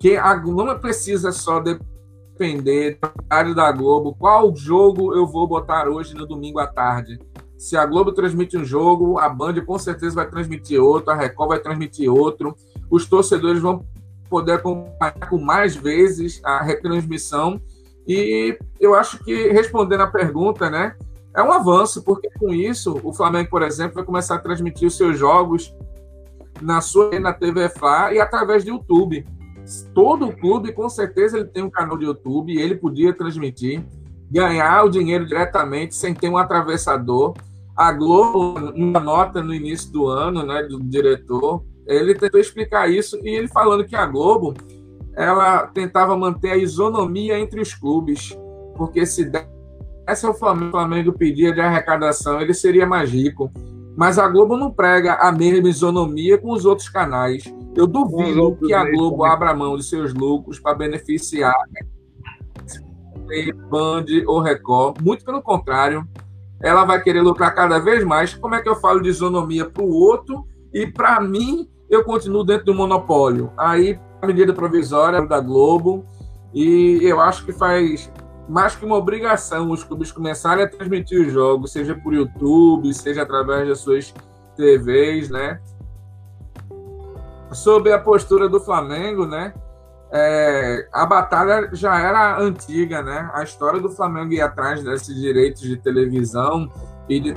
[0.00, 5.88] que a não precisa só depender do horário da Globo, qual jogo eu vou botar
[5.88, 7.18] hoje no domingo à tarde.
[7.56, 11.48] Se a Globo transmite um jogo, a Band com certeza vai transmitir outro, a Record
[11.48, 12.54] vai transmitir outro.
[12.90, 13.84] Os torcedores vão
[14.28, 17.60] poder acompanhar com mais vezes a retransmissão.
[18.06, 20.94] E eu acho que, respondendo a pergunta, né,
[21.34, 24.96] é um avanço, porque com isso o Flamengo, por exemplo, vai começar a transmitir os
[24.96, 25.74] seus jogos
[26.60, 29.26] na sua na TV FA e através do YouTube.
[29.94, 33.84] Todo o clube, com certeza, ele tem um canal de YouTube e ele podia transmitir,
[34.30, 37.34] ganhar o dinheiro diretamente sem ter um atravessador.
[37.76, 43.18] A Globo, uma nota no início do ano, né, do diretor, ele tentou explicar isso
[43.24, 44.54] e ele falando que a Globo
[45.16, 48.38] ela tentava manter a isonomia entre os clubes,
[48.76, 49.30] porque se
[50.06, 53.50] esse é o Flamengo, o Flamengo pedia de arrecadação, ele seria mais rico.
[53.96, 57.52] Mas a Globo não prega a mesma isonomia com os outros canais.
[57.74, 61.52] Eu duvido que a Globo abra mão de seus lucros para beneficiar
[63.68, 65.02] Band ou Record.
[65.02, 66.08] Muito pelo contrário,
[66.62, 68.34] ela vai querer lucrar cada vez mais.
[68.34, 72.44] Como é que eu falo de isonomia para o outro e para mim eu continuo
[72.44, 73.52] dentro do monopólio?
[73.56, 76.04] Aí a medida provisória da Globo
[76.52, 78.10] e eu acho que faz
[78.48, 83.22] mais que uma obrigação os clubes começarem a transmitir os jogos, seja por YouTube, seja
[83.22, 84.14] através das suas
[84.56, 85.60] TVs, né?
[87.52, 89.52] Sobre a postura do Flamengo, né?
[90.10, 93.30] É, a batalha já era antiga, né?
[93.34, 96.70] A história do Flamengo ir atrás desses direitos de televisão
[97.06, 97.36] e de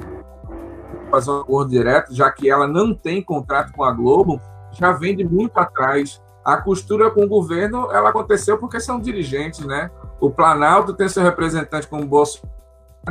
[1.11, 4.41] fazer um acordo direto, já que ela não tem contrato com a Globo,
[4.71, 6.21] já vem de muito atrás.
[6.43, 9.91] A costura com o governo, ela aconteceu porque são dirigentes, né?
[10.19, 12.49] O Planalto tem seu representante como Bolsonaro,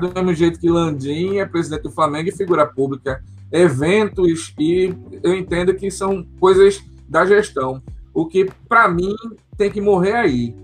[0.00, 3.22] do mesmo jeito que Landim é presidente do Flamengo e figura pública.
[3.52, 7.82] Eventos, e eu entendo que são coisas da gestão.
[8.14, 9.14] O que, para mim,
[9.56, 10.54] tem que morrer aí.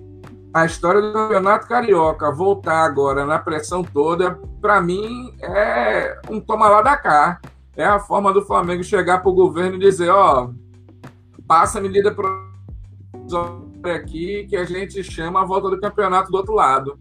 [0.57, 6.67] A história do Campeonato Carioca voltar agora na pressão toda, para mim, é um toma
[6.67, 7.43] lá da cá.
[7.77, 10.49] É a forma do Flamengo chegar para o governo e dizer: ó,
[11.47, 16.55] passa a medida provisória aqui que a gente chama a volta do campeonato do outro
[16.55, 16.99] lado.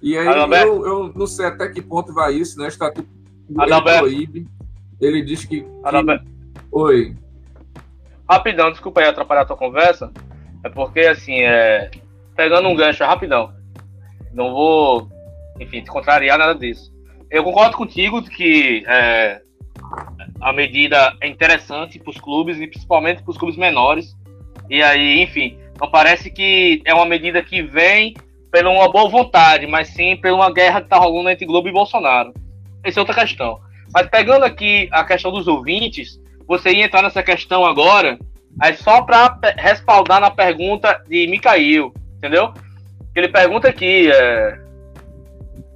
[0.00, 2.64] E aí eu, eu, não sei até que ponto vai isso, né?
[2.64, 3.06] O estatuto
[3.98, 4.48] proíbe.
[4.98, 5.60] Ele diz que.
[5.60, 6.24] que...
[6.72, 7.14] Oi.
[8.26, 10.10] Rapidão, desculpa aí atrapalhar a tua conversa.
[10.64, 11.90] É porque, assim, é...
[12.38, 13.52] pegando um gancho rapidão.
[14.32, 15.08] Não vou,
[15.58, 16.92] enfim, te contrariar nada disso.
[17.28, 19.42] eu concordo contigo que é,
[20.40, 24.16] a medida é interessante para os clubes e principalmente para os clubes menores.
[24.70, 28.14] E aí, enfim, não parece que é uma medida que vem
[28.52, 31.72] pela uma boa vontade, mas sim pela uma guerra que está rolando entre Globo e
[31.72, 32.32] Bolsonaro.
[32.84, 33.58] Essa é outra questão.
[33.92, 38.16] Mas pegando aqui a questão dos ouvintes, você ia entrar nessa questão agora,
[38.60, 42.52] aí só para respaldar na pergunta de Micael, entendeu?
[43.14, 44.60] Ele pergunta aqui é,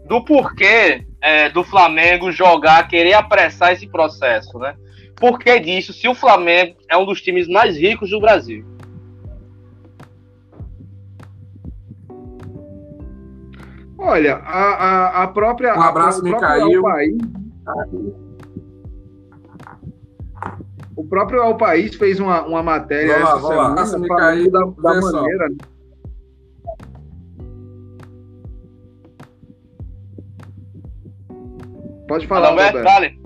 [0.06, 4.76] do porquê é, do Flamengo jogar, querer apressar esse processo, né?
[5.16, 8.66] Por que disso, se o Flamengo é um dos times mais ricos do Brasil?
[13.96, 15.78] Olha, a, a, a própria.
[15.78, 16.66] Um abraço, Micael.
[20.96, 24.60] O próprio El País fez uma, uma matéria lá, essa semana Nossa, falando Micael, da,
[24.60, 25.24] da vê só.
[32.12, 32.94] Pode falar, Adalberto, Roberto.
[32.94, 33.22] dale.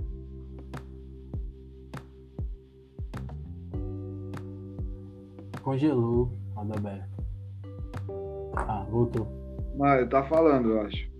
[5.61, 7.25] Congelou, Adalberto.
[8.55, 9.27] Ah, voltou.
[9.83, 11.11] Ah, ele tá falando, eu acho.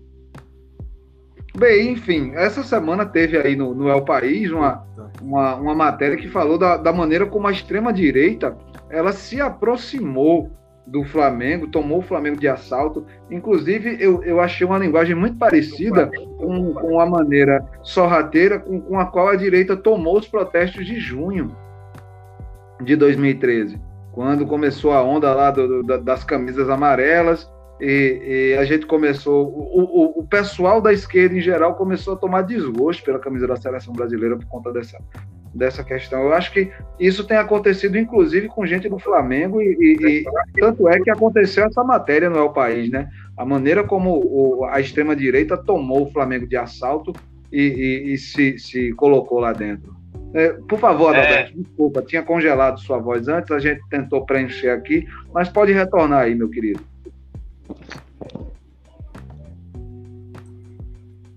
[1.57, 4.87] Bem, enfim, essa semana teve aí no, no El País uma,
[5.21, 8.57] uma, uma matéria que falou da, da maneira como a extrema-direita
[8.89, 10.49] ela se aproximou
[10.87, 13.05] do Flamengo, tomou o Flamengo de assalto.
[13.29, 18.97] Inclusive, eu, eu achei uma linguagem muito parecida com, com a maneira sorrateira com, com
[18.97, 21.55] a qual a direita tomou os protestos de junho
[22.81, 23.79] de 2013,
[24.13, 29.47] quando começou a onda lá do, do, das camisas amarelas e, e, a gente começou,
[29.47, 33.55] o, o, o, pessoal da esquerda em geral começou a tomar desgosto pela camisa da
[33.55, 34.97] seleção brasileira por conta dessa,
[35.57, 36.21] dessa questão.
[36.21, 40.25] Eu acho que isso tem acontecido, inclusive, com gente do Flamengo, e, e, e
[40.59, 43.09] tanto é que aconteceu essa matéria no El País, né?
[43.35, 47.13] A maneira como o, a extrema-direita tomou o Flamengo de assalto
[47.51, 49.95] e, se, se colocou lá dentro.
[50.33, 51.61] É, por favor, Adalberto, é.
[51.61, 56.35] desculpa, tinha congelado sua voz antes, a gente tentou preencher aqui, mas pode retornar aí,
[56.35, 56.81] meu querido.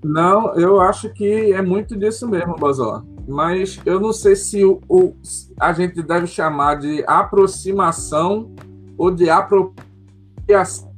[0.02, 3.04] Não, eu acho que é muito disso mesmo, Bazó.
[3.30, 5.14] Mas eu não sei se o, o,
[5.58, 8.52] a gente deve chamar de aproximação
[8.98, 10.92] ou de apropriação.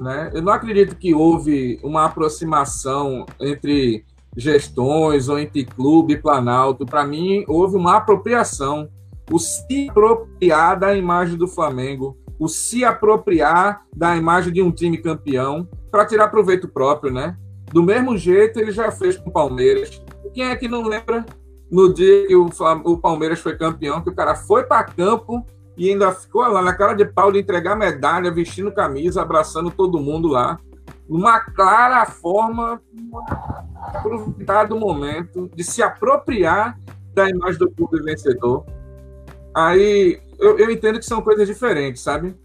[0.00, 0.30] Né?
[0.32, 6.86] Eu não acredito que houve uma aproximação entre gestões ou entre clube e Planalto.
[6.86, 8.88] Para mim, houve uma apropriação.
[9.30, 14.96] O se apropriar da imagem do Flamengo, o se apropriar da imagem de um time
[14.96, 17.36] campeão para tirar proveito próprio, né?
[17.70, 20.02] Do mesmo jeito ele já fez com o Palmeiras.
[20.32, 21.24] Quem é que não lembra
[21.70, 22.50] no dia que o,
[22.84, 25.44] o Palmeiras foi campeão, que o cara foi para campo
[25.76, 30.00] e ainda ficou lá na cara de pau de entregar medalha, vestindo camisa, abraçando todo
[30.00, 30.58] mundo lá.
[31.08, 33.10] Uma clara forma de
[33.96, 36.78] aproveitar do momento, de se apropriar
[37.14, 38.64] da imagem do clube vencedor.
[39.54, 42.36] Aí eu, eu entendo que são coisas diferentes, sabe?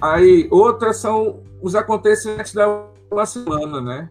[0.00, 4.08] Aí outras são os acontecimentos da uma semana, né?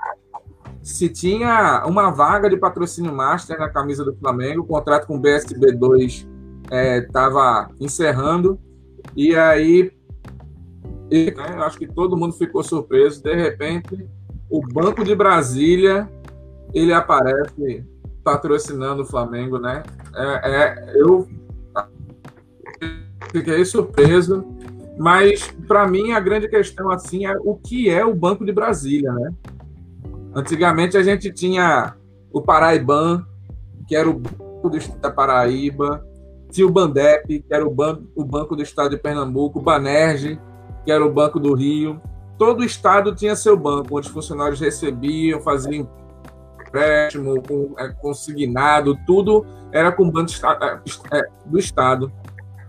[0.88, 5.22] Se tinha uma vaga de patrocínio master na camisa do Flamengo, o contrato com o
[5.22, 6.26] BSB2
[7.04, 8.58] estava é, encerrando,
[9.14, 9.92] e aí
[11.12, 11.34] né,
[11.66, 13.22] acho que todo mundo ficou surpreso.
[13.22, 14.08] De repente,
[14.50, 16.10] o Banco de Brasília
[16.74, 17.84] ele aparece
[18.24, 19.84] patrocinando o Flamengo, né?
[20.16, 21.28] É, é, eu
[23.30, 24.48] fiquei surpreso,
[24.98, 29.12] mas para mim a grande questão assim é o que é o Banco de Brasília,
[29.12, 29.34] né?
[30.38, 31.96] Antigamente a gente tinha
[32.32, 33.26] o Paraiban,
[33.88, 36.06] que era o Banco do Estado da Paraíba,
[36.52, 40.40] tinha o Bandep, que era o banco, o banco do Estado de Pernambuco, o Banerj,
[40.86, 42.00] que era o Banco do Rio.
[42.38, 45.90] Todo estado tinha seu banco, onde os funcionários recebiam, faziam
[46.62, 47.44] empréstimo,
[47.80, 50.32] é, consignado, tudo era com o Banco
[51.14, 52.12] é, do Estado.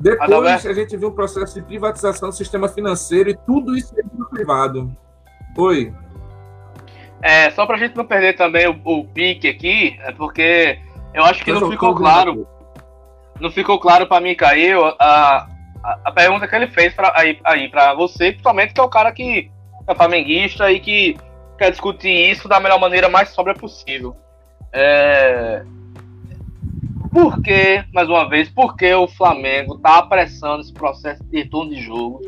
[0.00, 4.02] Depois a gente viu um processo de privatização do sistema financeiro e tudo isso é
[4.30, 4.90] privado.
[5.54, 5.92] Oi.
[7.22, 10.78] É, só para a gente não perder também o, o, pique aqui, é porque
[11.12, 12.46] eu acho que eu não ficou claro.
[13.40, 15.48] Não ficou claro para mim, Caio, a,
[15.82, 18.88] a, a, pergunta que ele fez pra, aí, aí para você, principalmente que é o
[18.88, 19.50] cara que
[19.86, 21.16] é flamenguista e que
[21.56, 24.16] quer discutir isso da melhor maneira mais sóbria possível.
[24.72, 25.62] É,
[27.12, 31.70] por que, mais uma vez, por que o Flamengo está apressando esse processo de retorno
[31.74, 32.20] de jogo?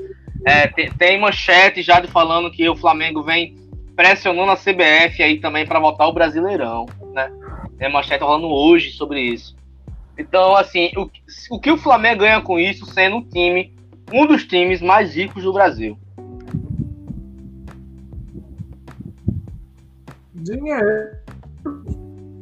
[0.47, 3.60] É, tem, tem, manchete já de falando que o Flamengo vem
[4.01, 7.31] pressionando a CBF aí também para voltar o Brasileirão, né?
[7.77, 9.55] Tem manchete falando hoje sobre isso.
[10.17, 11.11] Então, assim, o,
[11.51, 13.77] o que o Flamengo ganha com isso, sendo um time,
[14.11, 15.99] um dos times mais ricos do Brasil?
[20.33, 21.11] Dinheiro.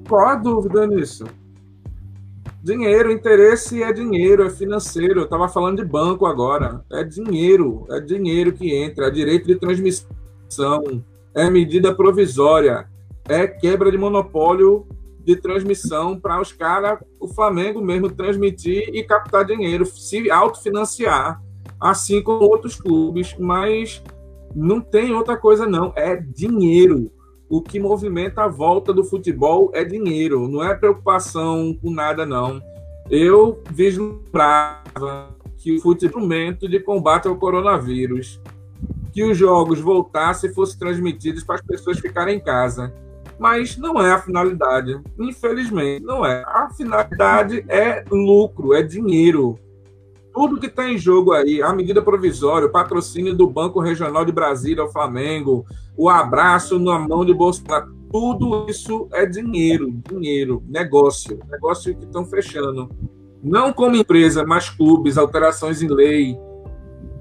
[0.09, 1.25] Qual a dúvida nisso?
[2.63, 5.23] Dinheiro, interesse é dinheiro, é financeiro.
[5.23, 6.85] Eu estava falando de banco agora.
[6.93, 11.03] É dinheiro, é dinheiro que entra, é direito de transmissão,
[11.39, 12.89] é medida provisória,
[13.28, 14.86] é quebra de monopólio
[15.24, 21.41] de transmissão para os caras, o Flamengo mesmo, transmitir e captar dinheiro, se autofinanciar,
[21.80, 24.03] assim como outros clubes, mas
[24.55, 25.93] não tem outra coisa, não.
[25.95, 27.12] É dinheiro.
[27.49, 32.61] O que movimenta a volta do futebol é dinheiro, não é preocupação com nada, não.
[33.09, 38.41] Eu vislumbrava que o futebol de combate ao coronavírus,
[39.19, 42.95] que os jogos voltassem e fossem transmitidos para as pessoas ficarem em casa
[43.37, 45.01] mas não é a finalidade.
[45.16, 46.43] Infelizmente, não é.
[46.45, 49.57] A finalidade é lucro, é dinheiro.
[50.35, 54.33] Tudo que está em jogo aí, a medida provisória, o patrocínio do Banco Regional de
[54.33, 55.64] Brasília ao Flamengo,
[55.97, 62.25] o abraço na mão de Bolsonaro, tudo isso é dinheiro, dinheiro, negócio, negócio que estão
[62.25, 62.91] fechando.
[63.41, 66.37] Não como empresa, mas clubes, alterações em lei.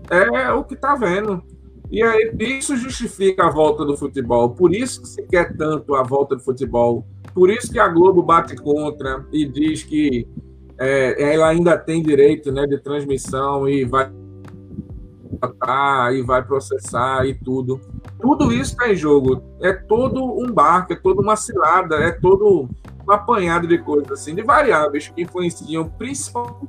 [0.09, 1.43] É o que está vendo.
[1.89, 4.49] E aí, isso justifica a volta do futebol.
[4.49, 7.05] Por isso que se quer tanto a volta do futebol.
[7.33, 10.27] Por isso que a Globo bate contra e diz que
[10.77, 14.11] é, ela ainda tem direito né, de transmissão e vai
[16.13, 17.79] e vai processar e tudo.
[18.19, 19.43] Tudo isso está em jogo.
[19.61, 22.67] É todo um barco, é toda uma cilada, é todo
[23.07, 26.67] um apanhado de coisas assim, de variáveis que influenciam principalmente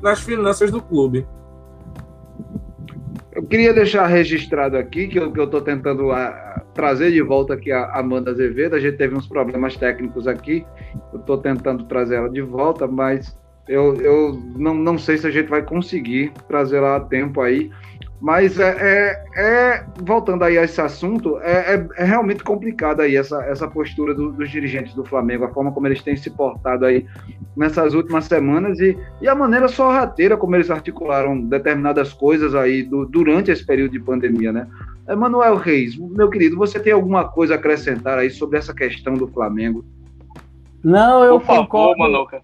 [0.00, 1.26] nas finanças do clube.
[3.48, 7.98] Queria deixar registrado aqui que eu estou tentando a, ah, trazer de volta aqui a
[7.98, 8.76] Amanda Azevedo.
[8.76, 10.66] A gente teve uns problemas técnicos aqui.
[11.12, 15.30] Eu estou tentando trazer ela de volta, mas eu, eu não, não sei se a
[15.30, 17.70] gente vai conseguir trazer ela a tempo aí.
[18.20, 23.16] Mas é, é, é, voltando aí a esse assunto, é, é, é realmente complicado aí
[23.16, 26.84] essa, essa postura do, dos dirigentes do Flamengo, a forma como eles têm se portado
[26.84, 27.06] aí
[27.56, 33.06] nessas últimas semanas e, e a maneira sorrateira como eles articularam determinadas coisas aí do,
[33.06, 34.66] durante esse período de pandemia, né?
[35.08, 39.28] Emanuel Reis, meu querido, você tem alguma coisa a acrescentar aí sobre essa questão do
[39.28, 39.84] Flamengo?
[40.82, 41.98] Não, eu Por favor, concordo.
[41.98, 42.42] Manuca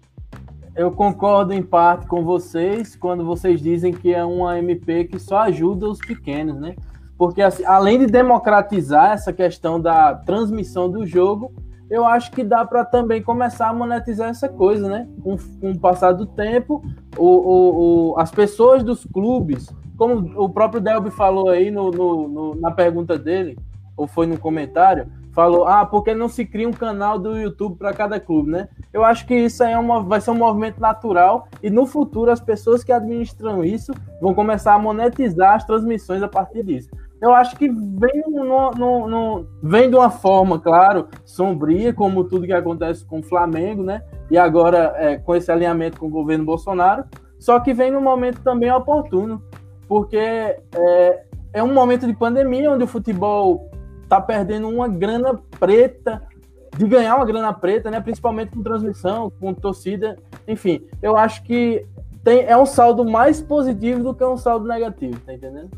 [0.75, 5.37] eu concordo em parte com vocês quando vocês dizem que é uma MP que só
[5.39, 6.75] ajuda os pequenos, né?
[7.17, 11.53] Porque assim, além de democratizar essa questão da transmissão do jogo,
[11.89, 15.07] eu acho que dá para também começar a monetizar essa coisa, né?
[15.23, 16.83] Com, com o passar do tempo,
[17.17, 22.27] o, o, o, as pessoas dos clubes, como o próprio Delby falou aí no, no,
[22.27, 23.57] no, na pergunta dele,
[23.95, 27.93] ou foi no comentário, falou, ah, porque não se cria um canal do YouTube para
[27.93, 28.69] cada clube, né?
[28.93, 32.31] Eu acho que isso aí é uma, vai ser um movimento natural e no futuro
[32.31, 36.89] as pessoas que administram isso vão começar a monetizar as transmissões a partir disso.
[37.21, 42.45] Eu acho que vem, no, no, no, vem de uma forma, claro, sombria, como tudo
[42.45, 44.03] que acontece com o Flamengo, né?
[44.31, 47.03] E agora é, com esse alinhamento com o governo Bolsonaro,
[47.37, 49.41] só que vem num momento também oportuno,
[49.87, 51.23] porque é,
[51.53, 53.69] é um momento de pandemia onde o futebol
[54.07, 56.21] tá perdendo uma grana preta,
[56.77, 57.99] de ganhar uma grana preta, né?
[57.99, 60.81] Principalmente com transmissão, com torcida, enfim.
[61.01, 61.85] Eu acho que
[62.23, 65.69] tem, é um saldo mais positivo do que um saldo negativo, tá entendendo?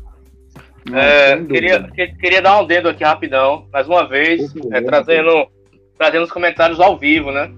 [0.92, 1.82] É, queria,
[2.18, 5.46] queria dar um dedo aqui rapidão, mais uma vez, é, trazendo,
[5.98, 7.50] trazendo os comentários ao vivo, né?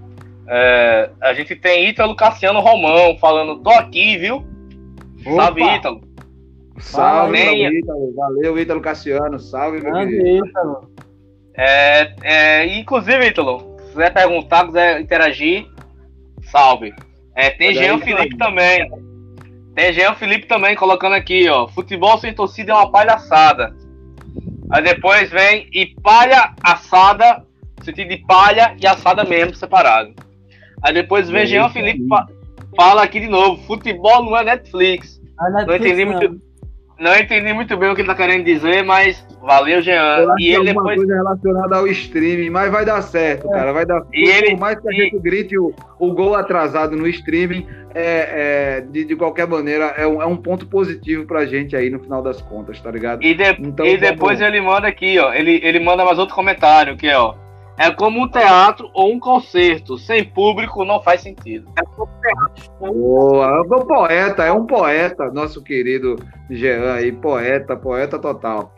[0.49, 4.45] É, a gente tem Ítalo Cassiano Romão falando, tô aqui, viu?
[5.25, 5.45] Opa.
[5.45, 6.10] Salve, Ítalo.
[6.81, 8.15] Salve, Ítalo.
[8.15, 9.39] Valeu, Ítalo Cassiano.
[9.39, 10.47] Salve, meu querido.
[10.47, 10.91] Ítalo.
[11.57, 15.67] É, é, inclusive, Ítalo, se quiser perguntar, quiser interagir,
[16.45, 16.95] salve.
[17.35, 18.91] É, tem Jean Felipe também.
[19.75, 21.69] Tem Jean Felipe também colocando aqui, ó.
[21.69, 23.75] Futebol sem torcida é uma palhaçada.
[24.71, 27.45] Aí depois vem e palha assada,
[27.83, 30.15] sentido de palha e assada mesmo, separado.
[30.83, 32.05] Aí depois vem Jean Felipe
[32.77, 35.21] fala aqui de novo: futebol não é Netflix.
[35.39, 36.13] A Netflix não entendi não.
[36.13, 36.50] muito.
[37.01, 40.35] Não entendi muito bem o que ele tá querendo dizer, mas valeu, Jean.
[40.39, 40.99] E ele depois.
[40.99, 43.51] coisa relacionada ao streaming, mas vai dar certo, é.
[43.51, 43.73] cara.
[43.73, 44.15] Vai dar certo.
[44.15, 44.51] E ele...
[44.51, 49.07] Por mais que a gente grite o, o gol atrasado no streaming, é, é de,
[49.07, 52.43] de qualquer maneira, é um, é um ponto positivo pra gente aí no final das
[52.43, 53.23] contas, tá ligado?
[53.23, 53.45] E, de...
[53.61, 55.33] então, e depois ele manda aqui, ó.
[55.33, 57.35] Ele, ele manda mais outro comentário, que é, ó.
[57.81, 59.97] É como um teatro ou um concerto.
[59.97, 61.67] Sem público não faz sentido.
[61.79, 62.71] É como um teatro.
[62.79, 66.17] Boa, é um poeta, é um poeta, nosso querido
[66.51, 68.75] Jean aí, poeta, poeta total.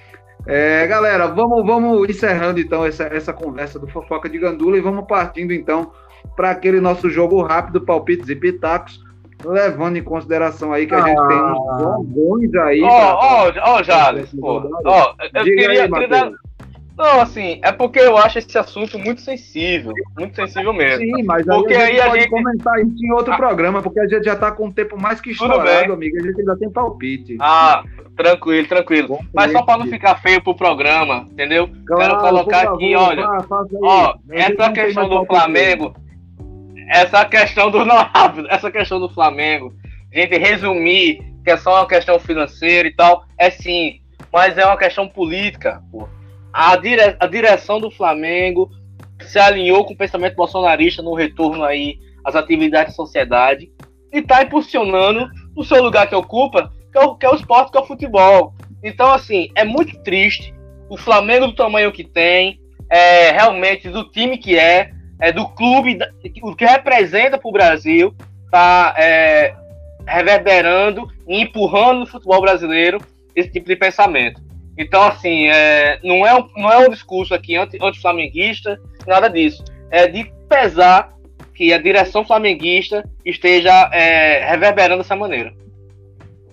[0.46, 5.04] É, galera, vamos, vamos encerrando então essa, essa conversa do Fofoca de Gandula e vamos
[5.06, 5.90] partindo então
[6.36, 9.00] para aquele nosso jogo rápido, palpites e pitacos,
[9.44, 11.08] levando em consideração aí que a ah.
[11.08, 12.82] gente tem uns bons aí.
[12.82, 16.32] Ó, ó, ó, Jales, ó, eu queria, aí, queria dar
[16.96, 20.98] Não, assim, é porque eu acho esse assunto muito sensível, muito sensível mesmo.
[21.16, 23.36] Sim, mas Porque aí a gente aí a pode gente- comentar isso em outro Ah.
[23.36, 26.16] programa, porque a gente já tá com o tempo mais que estourado, amigo.
[26.18, 27.36] A gente ainda tem palpite.
[27.40, 27.82] Ah,
[28.16, 29.08] tranquilo, tranquilo.
[29.08, 31.68] Bom Mas só pra não ficar feio pro programa, entendeu?
[31.86, 33.26] Claro, Quero colocar por aqui, favor, olha.
[33.26, 33.66] vá.
[33.82, 35.24] Ó, A essa questão do.
[35.26, 35.94] Flamengo,
[36.90, 39.72] essa questão do rápido, essa questão do Flamengo,
[40.12, 44.00] gente, resumir que é só uma questão financeira e tal, é sim,
[44.32, 46.06] mas é uma questão política, pô.
[46.52, 48.70] A, dire, a direção do Flamengo
[49.20, 53.70] se alinhou com o pensamento bolsonarista no retorno aí às atividades da sociedade
[54.12, 57.72] e está impulsionando o seu lugar que ocupa, que é, o, que é o esporte,
[57.72, 58.54] que é o futebol.
[58.82, 60.54] Então, assim, é muito triste
[60.88, 65.98] o Flamengo do tamanho que tem, é, realmente do time que é, é do clube,
[66.42, 68.14] o que representa para o Brasil,
[68.50, 69.54] tá é,
[70.06, 72.98] reverberando e empurrando no futebol brasileiro
[73.34, 74.42] esse tipo de pensamento.
[74.82, 79.64] Então, assim, é, não, é um, não é um discurso aqui anti- anti-flamenguista, nada disso.
[79.90, 81.12] É de pesar
[81.54, 85.52] que a direção flamenguista esteja é, reverberando dessa maneira.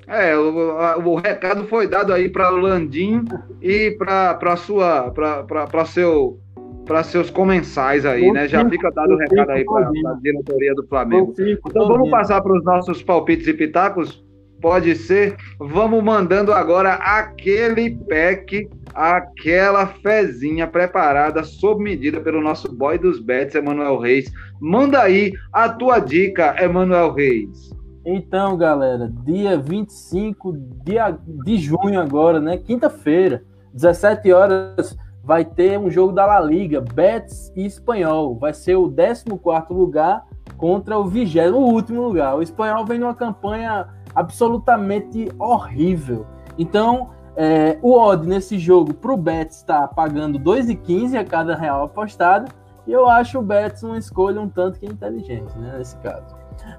[0.07, 3.23] É, o, a- o recado foi dado aí para o Landim
[3.61, 6.39] e para sua para seu
[6.85, 8.47] para seus comensais aí, né?
[8.47, 11.33] Já fica dado o recado aí para a diretoria do Flamengo.
[11.69, 14.25] Então vamos passar para os nossos palpites e pitacos?
[14.61, 15.37] Pode ser.
[15.59, 23.55] Vamos mandando agora aquele pack, aquela fezinha preparada sob medida pelo nosso boy dos bets,
[23.55, 24.31] Emanuel Reis.
[24.59, 27.69] Manda aí a tua dica, Emanuel Reis.
[28.05, 30.53] Então, galera, dia 25
[30.83, 30.95] de,
[31.43, 32.57] de junho agora, né?
[32.57, 33.43] Quinta-feira,
[33.73, 38.37] 17 horas, vai ter um jogo da La Liga, Betis e Espanhol.
[38.37, 40.25] Vai ser o 14º lugar
[40.57, 42.35] contra o 20 o último lugar.
[42.35, 43.87] O Espanhol vem numa campanha
[44.19, 46.25] absolutamente horrível.
[46.57, 51.83] Então, é, o odd nesse jogo para o Betis está pagando 2,15 a cada real
[51.83, 52.51] apostado.
[52.85, 56.35] E eu acho o Betis uma escolha um tanto que inteligente, né, nesse caso.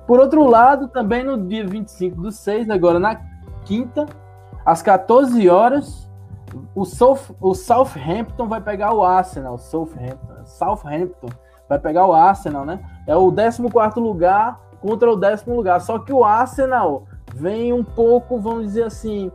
[0.07, 3.19] Por outro lado, também no dia 25 do 6, agora na
[3.65, 4.07] quinta,
[4.67, 6.11] às 14 horas,
[6.75, 9.57] o, South, o Southampton vai pegar o Arsenal.
[9.57, 11.29] Southampton, Southampton
[11.69, 12.81] vai pegar o Arsenal, né?
[13.07, 13.63] É o 14
[13.99, 15.81] lugar contra o décimo lugar.
[15.81, 19.31] Só que o Arsenal vem um pouco, vamos dizer assim,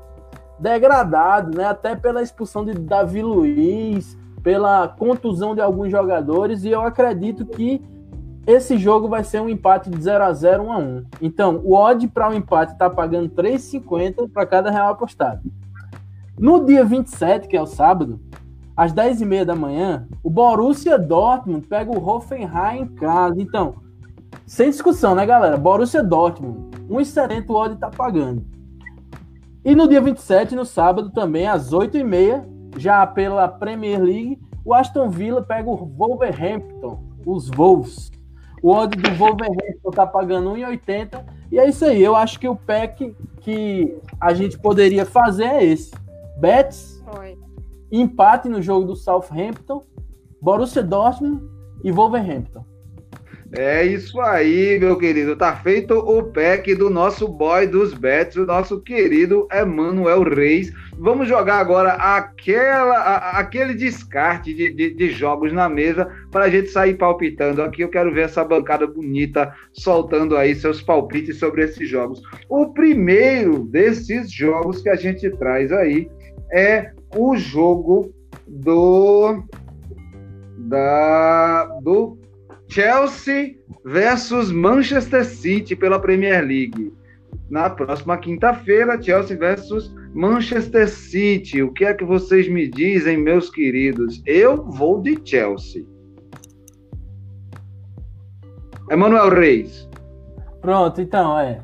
[0.59, 1.65] degradado, né?
[1.65, 7.83] Até pela expulsão de Davi Luiz, pela contusão de alguns jogadores, e eu acredito que
[8.45, 11.73] esse jogo vai ser um empate de 0 a 0 1 a 1 Então, o
[11.73, 15.41] odd para o empate está pagando 3,50 para cada real apostado.
[16.37, 18.19] No dia 27, que é o sábado,
[18.77, 23.41] às 10h30 da manhã, o Borussia Dortmund pega o Hoffenheim em casa.
[23.41, 23.75] Então,
[24.45, 25.57] sem discussão, né, galera?
[25.57, 28.45] Borussia Dortmund, 1,70 o odd está pagando.
[29.63, 32.45] E no dia 27, no sábado, também, às 8h30,
[32.77, 38.11] já pela Premier League, o Aston Villa pega o Wolverhampton, os Wolves.
[38.61, 41.23] O odd do Wolverhampton tá pagando 1,80.
[41.51, 42.01] E é isso aí.
[42.03, 45.93] Eu acho que o pack que a gente poderia fazer é esse.
[46.39, 47.37] Bets, Foi.
[47.91, 49.83] empate no jogo do Southampton,
[50.41, 51.43] Borussia Dortmund
[51.83, 52.65] e Wolverhampton.
[53.57, 55.35] É isso aí, meu querido.
[55.35, 60.73] Tá feito o pack do nosso boy dos bets, o nosso querido Emanuel Reis.
[60.97, 66.49] Vamos jogar agora aquela, a- aquele descarte de, de- de jogos na mesa para a
[66.49, 67.61] gente sair palpitando.
[67.61, 72.21] Aqui eu quero ver essa bancada bonita soltando aí seus palpites sobre esses jogos.
[72.49, 76.09] O primeiro desses jogos que a gente traz aí
[76.51, 78.13] é o jogo
[78.47, 79.43] do
[80.57, 82.17] da do
[82.67, 86.93] Chelsea versus Manchester City pela Premier League.
[87.49, 91.61] Na próxima quinta-feira, Chelsea versus Manchester City.
[91.61, 94.21] O que é que vocês me dizem, meus queridos?
[94.25, 95.85] Eu vou de Chelsea.
[98.89, 99.87] Emanuel Reis.
[100.61, 101.61] Pronto, então, é.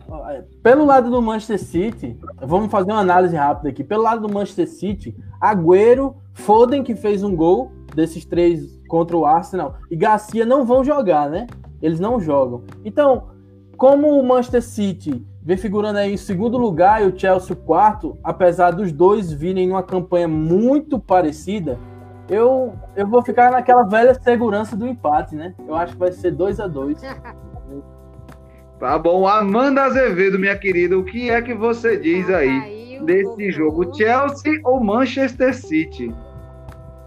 [0.62, 3.84] Pelo lado do Manchester City, vamos fazer uma análise rápida aqui.
[3.84, 9.26] Pelo lado do Manchester City, Agüero, Foden, que fez um gol desses três contra o
[9.26, 11.48] Arsenal, e Garcia não vão jogar, né?
[11.82, 12.64] Eles não jogam.
[12.84, 13.30] Então,
[13.78, 18.18] como o Manchester City vem figurando aí em segundo lugar e o Chelsea o quarto,
[18.22, 21.80] apesar dos dois virem numa campanha muito parecida,
[22.30, 25.56] eu, eu vou ficar naquela velha segurança do empate, né?
[25.66, 27.02] Eu acho que vai ser 2 a 2
[28.78, 33.96] Tá bom, Amanda Azevedo, minha querida, o que é que você diz aí desse jogo?
[33.96, 36.14] Chelsea ou Manchester City?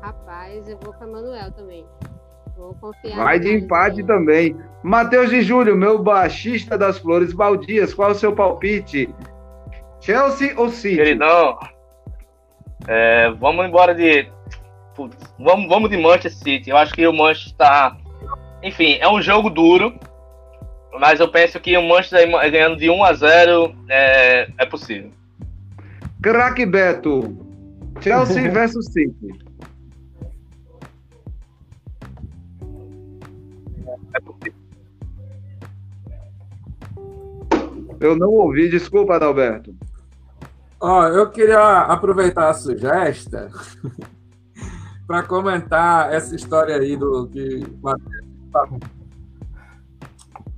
[0.05, 1.87] Rapaz, eu vou com a Manuel também.
[2.59, 3.17] Vou confiar.
[3.17, 4.55] Vai de empate também.
[4.83, 9.09] Matheus de Júlio, meu baixista das Flores Baldias, qual é o seu palpite?
[10.03, 10.97] Chelsea ou City?
[10.97, 11.59] Queridão,
[12.87, 14.29] é, vamos embora de.
[14.95, 16.69] putz, vamos, vamos de Manchester City.
[16.69, 17.97] Eu acho que o Manchester está.
[18.63, 19.99] Enfim, é um jogo duro.
[21.01, 25.11] Mas eu penso que o Manchester ganhando de 1 a 0 é, é possível.
[26.23, 27.39] Crack Beto.
[28.03, 29.44] Chelsea versus City.
[34.15, 34.53] É.
[38.01, 39.75] Eu não ouvi, desculpa, Adalberto.
[40.81, 43.49] Ó, eu queria aproveitar a sugestão
[45.07, 47.65] para comentar essa história aí do que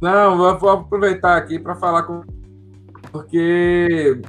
[0.00, 2.24] Não, vou aproveitar aqui para falar com
[3.12, 4.20] porque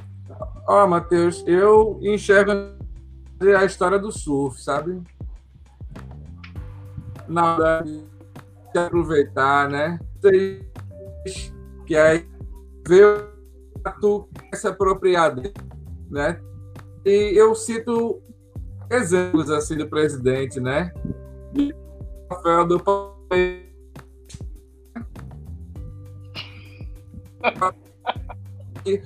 [0.66, 2.52] ó, Matheus, eu enxergo
[3.58, 5.02] a história do surf, sabe?
[7.26, 8.07] Na hora de
[8.76, 9.98] aproveitar, né?
[11.86, 12.28] Que aí
[12.86, 13.28] veio
[14.54, 15.54] se apropriar dele,
[16.10, 16.40] né?
[17.04, 18.20] E eu cito
[18.90, 20.92] exemplos assim do presidente, né?
[22.30, 22.82] Rafael do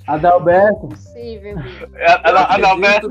[0.07, 0.87] Adalberto.
[0.87, 1.55] Possível.
[2.49, 3.07] Adalberto.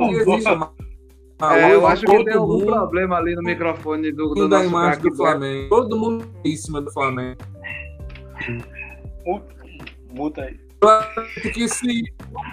[1.50, 5.00] É, eu acho que tem algum problema ali no microfone do, do da nosso imagem
[5.00, 5.68] craque do Flamengo.
[5.68, 7.38] Todo mundo em cima do Flamengo.
[10.12, 10.60] Muta aí.
[11.52, 12.04] Que se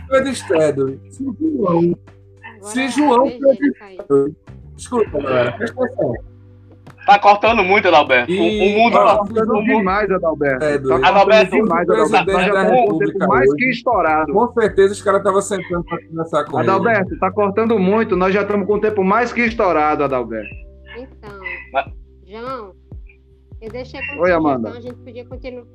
[0.10, 1.98] Pedro Stedley, se João,
[2.62, 4.36] se João a legenda caiu.
[4.76, 5.52] Desculpa, galera.
[5.54, 6.14] Presta atenção.
[7.10, 8.32] Tá cortando muito, Adalberto.
[8.32, 8.96] O, E- o mundo.
[8.96, 10.64] ó, Tá o cortando mundo- demais, Adalberto.
[10.64, 12.26] É, Tá Adalberto, demais, o Adalberto.
[12.26, 14.34] Presidente já o tempo mais hoje- que estourado.
[14.34, 16.70] Com certeza os caras estavam sentando para conversar com ele.
[16.70, 18.16] Adalberto, tá cortando muito.
[18.16, 20.54] Nós já estamos com o tempo mais que estourado, Adalberto.
[20.98, 21.40] Então,
[21.74, 21.92] Mas-
[22.28, 22.74] João,
[23.62, 24.70] eu deixei como Oi, Amanda.
[24.70, 25.66] a gente podia continuar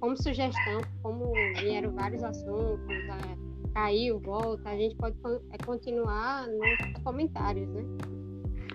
[0.00, 2.78] como sugestão, como vieram vários assuntos,
[3.74, 5.16] caiu, volta, a gente pode
[5.52, 7.82] é, continuar nos comentários, né?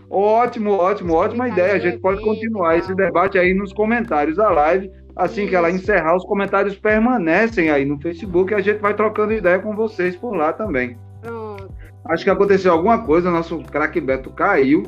[0.10, 1.74] Ótimo, ótimo, ótima ideia.
[1.74, 4.90] A gente pode continuar e esse debate aí nos comentários da live.
[5.16, 9.34] Assim que ela encerrar, os comentários permanecem aí no Facebook e a gente vai trocando
[9.34, 10.96] ideia com vocês por lá também.
[11.22, 11.70] Pronto.
[12.06, 14.84] Acho que aconteceu alguma coisa, nosso craque Beto caiu.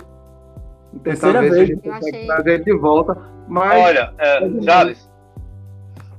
[0.93, 1.67] Vou tentar Terceira ver se a vez.
[1.69, 3.17] gente consegue achei- trazer ele de volta.
[3.47, 5.09] Mas Olha, é, Jales.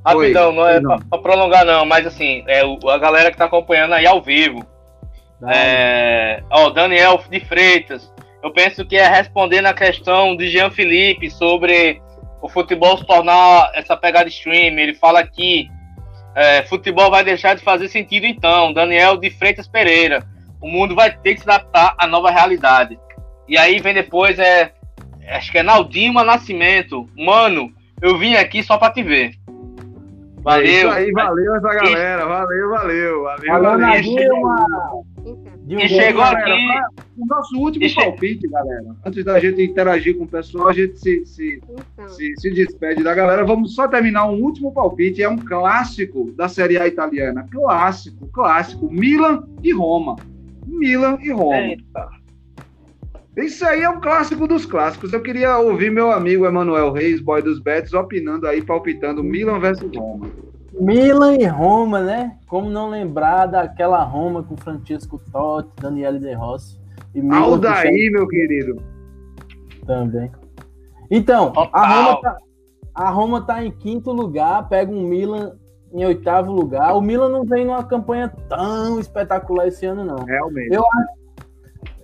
[0.04, 0.96] Rapidão, não é Oi, não.
[0.96, 4.20] pra, pra prolongar, não, mas assim, é, o- a galera que tá acompanhando aí ao
[4.22, 4.64] vivo.
[5.46, 8.09] É, ó, Daniel de Freitas.
[8.42, 12.00] Eu penso que é respondendo a questão de Jean Felipe sobre
[12.40, 14.78] o futebol se tornar essa pegada stream.
[14.78, 15.68] Ele fala que
[16.34, 18.72] é, futebol vai deixar de fazer sentido então.
[18.72, 20.24] Daniel de Freitas Pereira.
[20.60, 22.98] O mundo vai ter que se adaptar à nova realidade.
[23.48, 24.72] E aí vem depois, é,
[25.28, 27.08] acho que é Naldima Nascimento.
[27.16, 29.30] Mano, eu vim aqui só pra te ver.
[29.30, 30.66] é Valeu.
[30.70, 32.26] isso aí, valeu essa galera.
[32.26, 33.54] Valeu, valeu, valeu.
[33.54, 33.78] Alô, valeu.
[33.78, 34.66] Nadilma!
[35.70, 35.84] Dilma.
[35.84, 36.66] E chegou Galera, aqui.
[36.66, 38.96] pra- o nosso último palpite, galera.
[39.06, 42.08] Antes da gente interagir com o pessoal, a gente se, se, então.
[42.08, 43.44] se, se despede da galera.
[43.44, 45.22] Vamos só terminar um último palpite.
[45.22, 47.46] É um clássico da Série A italiana.
[47.52, 48.90] Clássico, clássico.
[48.90, 50.16] Milan e Roma.
[50.66, 51.56] Milan e Roma.
[51.56, 52.08] Eita.
[53.36, 55.12] Isso aí é um clássico dos clássicos.
[55.12, 59.88] Eu queria ouvir meu amigo Emanuel Reis, boy dos Betis, opinando aí, palpitando Milan versus
[59.96, 60.28] Roma.
[60.80, 62.38] Milan e Roma, né?
[62.48, 66.80] Como não lembrar daquela Roma com Francesco Totti, Daniele De Rossi
[67.14, 68.82] e Milan Aldaí, meu querido.
[69.86, 70.30] também.
[71.10, 71.86] Então, a.
[71.86, 72.36] Roma, tá,
[72.94, 75.52] a Roma tá em quinto lugar, pega um Milan
[75.92, 76.94] em oitavo lugar.
[76.96, 80.24] O Milan não vem numa campanha tão espetacular esse ano, não.
[80.24, 80.72] Realmente.
[80.72, 80.84] Eu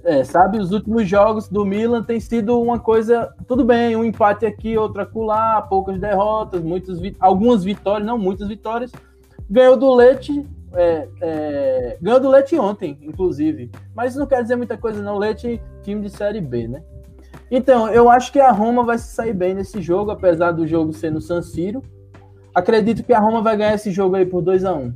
[0.07, 4.47] É, sabe, os últimos jogos do Milan tem sido uma coisa, tudo bem, um empate
[4.47, 8.93] aqui, outro acolá, poucas derrotas, muitas, algumas vitórias, não muitas vitórias.
[9.51, 13.69] Ganhou do Leite, é, é, ganhou do Leite ontem, inclusive.
[13.97, 15.19] Mas não quer dizer muita coisa, não.
[15.19, 16.85] Leite, time de Série B, né?
[17.51, 20.93] Então, eu acho que a Roma vai se sair bem nesse jogo, apesar do jogo
[20.93, 21.83] ser no San Siro.
[22.55, 24.95] Acredito que a Roma vai ganhar esse jogo aí por 2 a 1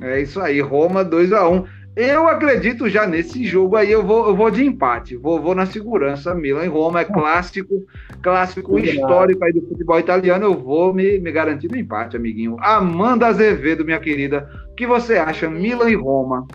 [0.00, 4.26] É isso aí, Roma 2 a 1 Eu acredito já nesse jogo aí, eu vou,
[4.26, 6.34] eu vou de empate, vou, vou na segurança.
[6.34, 7.84] Milan e Roma é clássico,
[8.22, 10.46] clássico histórico aí do futebol italiano.
[10.46, 12.56] Eu vou me, me garantir no empate, amiguinho.
[12.60, 16.46] Amanda Azevedo, minha querida, o que você acha, Milan e Roma?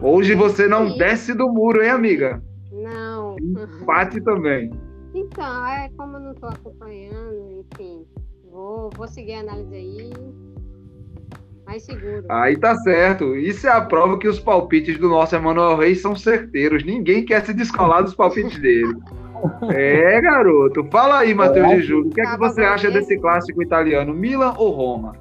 [0.00, 0.98] Hoje você não Sim.
[0.98, 2.42] desce do muro, hein, amiga?
[2.72, 3.36] Não.
[3.38, 4.70] Empate também.
[5.14, 8.04] Então, é como eu não estou acompanhando, enfim,
[8.50, 10.12] vou, vou seguir a análise aí.
[11.66, 12.24] Mais seguro.
[12.28, 13.36] Aí tá certo.
[13.36, 16.84] Isso é a prova que os palpites do nosso Emanuel Reis são certeiros.
[16.84, 18.94] Ninguém quer se descolar dos palpites dele.
[19.74, 20.82] É, garoto.
[20.90, 22.10] Fala aí, Matheus de Júlio.
[22.10, 24.14] O que é que você acha desse clássico italiano?
[24.14, 25.16] Milan ou Roma?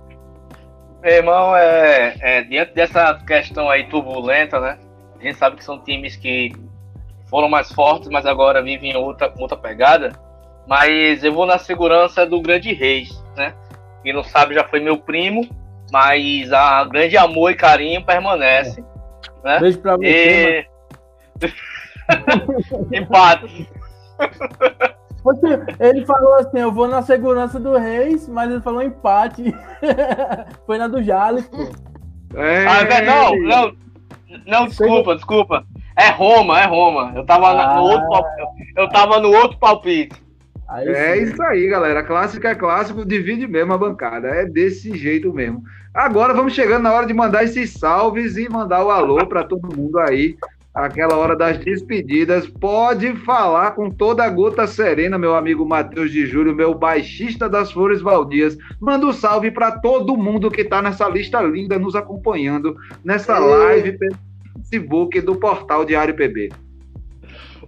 [1.01, 4.77] Meu irmão, é, é, diante dessa questão aí turbulenta, né?
[5.19, 6.53] A gente sabe que são times que
[7.29, 10.13] foram mais fortes, mas agora vivem outra, outra pegada.
[10.65, 13.53] Mas eu vou na segurança do Grande Reis, né?
[14.03, 15.45] Quem não sabe já foi meu primo,
[15.93, 18.83] mas a grande amor e carinho permanece.
[19.43, 19.47] É.
[19.47, 19.59] Né?
[19.59, 20.65] Beijo pra você.
[22.91, 22.97] E...
[22.97, 23.69] Empate.
[25.79, 29.55] Ele falou assim: eu vou na segurança do Reis, mas ele falou empate.
[30.65, 31.69] Foi na do Jales, pô.
[32.35, 32.65] É...
[32.65, 33.75] Ah, não, não,
[34.45, 35.65] não, desculpa, desculpa.
[35.95, 37.13] É Roma, é Roma.
[37.15, 37.75] Eu tava, ah.
[37.75, 40.23] no, outro palpite, eu tava no outro palpite.
[40.69, 42.03] É isso aí, galera.
[42.03, 44.27] Clássico é clássico, divide mesmo a bancada.
[44.27, 45.63] É desse jeito mesmo.
[45.93, 49.75] Agora vamos chegando na hora de mandar esses salves e mandar o alô para todo
[49.75, 50.35] mundo aí
[50.73, 52.47] aquela hora das despedidas.
[52.47, 57.71] Pode falar com toda a gota serena, meu amigo Matheus de Júlio, meu baixista das
[57.71, 58.57] Flores Valdias.
[58.79, 63.91] Manda um salve para todo mundo que está nessa lista linda nos acompanhando nessa live
[63.97, 64.15] pelo
[64.57, 66.51] Facebook do portal Diário PB.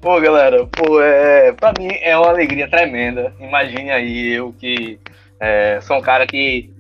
[0.01, 3.33] Pô, galera, pô, é, pra mim é uma alegria tremenda.
[3.39, 4.99] Imagine aí eu que
[5.39, 6.74] é, sou um cara que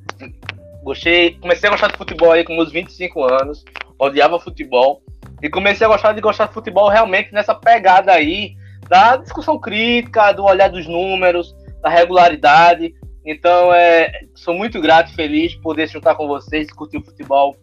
[0.85, 3.65] gostei, comecei a gostar de futebol aí com meus 25 anos,
[3.99, 5.01] odiava futebol,
[5.41, 8.53] e comecei a gostar de gostar de futebol realmente nessa pegada aí
[8.87, 12.93] da discussão crítica, do olhar dos números, da regularidade.
[13.25, 17.55] Então, é, sou muito grato e feliz por poder juntar com vocês, discutir o futebol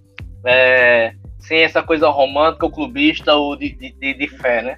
[0.44, 4.76] é, sem essa coisa romântica, ou clubista ou de, de, de fé, né?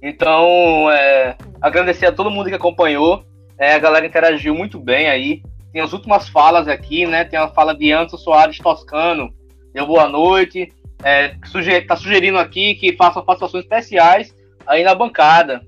[0.00, 3.24] Então, é, agradecer a todo mundo que acompanhou.
[3.58, 5.42] É, a galera interagiu muito bem aí.
[5.72, 7.24] Tem as últimas falas aqui, né?
[7.24, 9.32] Tem a fala de Anderson Soares Toscano.
[9.72, 10.68] Deu boa noite
[11.02, 14.34] é, suger, tá sugerindo aqui que façam participações especiais
[14.66, 15.62] aí na bancada,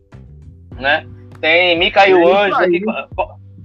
[0.77, 1.07] né?
[1.41, 2.83] Tem Micael é Anjos aqui.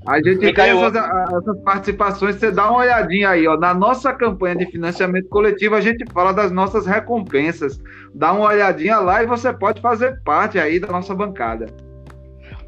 [0.08, 0.78] A gente Micael...
[0.78, 3.58] tem essas, essas, participações, você dá uma olhadinha aí, ó.
[3.58, 7.80] Na nossa campanha de financiamento coletivo, a gente fala das nossas recompensas.
[8.14, 11.68] Dá uma olhadinha lá e você pode fazer parte aí da nossa bancada.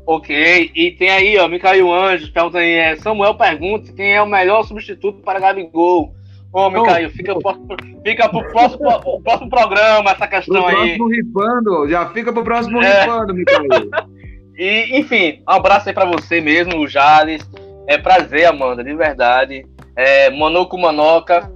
[0.06, 4.28] Ok, e tem aí, ó, Micael Anjos pergunta aí, é, Samuel pergunta quem é o
[4.28, 6.14] melhor substituto para Gabigol.
[6.52, 7.34] Ô, Micael, fica,
[8.04, 10.98] fica pro próximo, pro próximo programa essa questão pro aí.
[10.98, 13.02] Próximo rifando, já fica pro próximo é.
[13.04, 13.90] rifando, Micael.
[14.58, 17.50] e, enfim, um abraço aí pra você mesmo, o Jales.
[17.88, 19.66] É prazer, Amanda, de verdade.
[19.96, 21.50] É, Manoco Manoca,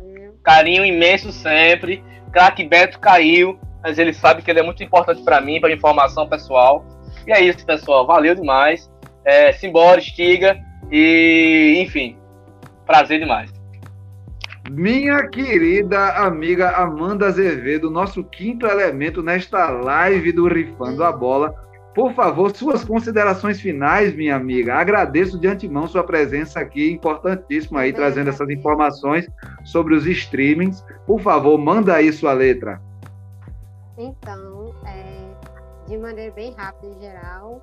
[0.43, 2.03] carinho imenso sempre.
[2.31, 6.27] Crack Beto caiu, mas ele sabe que ele é muito importante para mim, para informação
[6.27, 6.85] pessoal.
[7.27, 8.05] E é isso, pessoal.
[8.05, 8.89] Valeu demais.
[9.23, 10.57] É, simbora, estiga.
[10.91, 12.17] E, enfim,
[12.85, 13.51] prazer demais.
[14.69, 21.53] Minha querida amiga Amanda Azevedo, nosso quinto elemento nesta live do Rifando a Bola.
[21.93, 24.75] Por favor, suas considerações finais, minha amiga.
[24.75, 29.29] Agradeço de antemão sua presença aqui, importantíssima aí, trazendo essas informações
[29.63, 30.83] sobre os streamings.
[31.05, 32.81] Por favor, manda aí sua letra.
[33.97, 34.74] Então,
[35.87, 37.61] de maneira bem rápida e geral,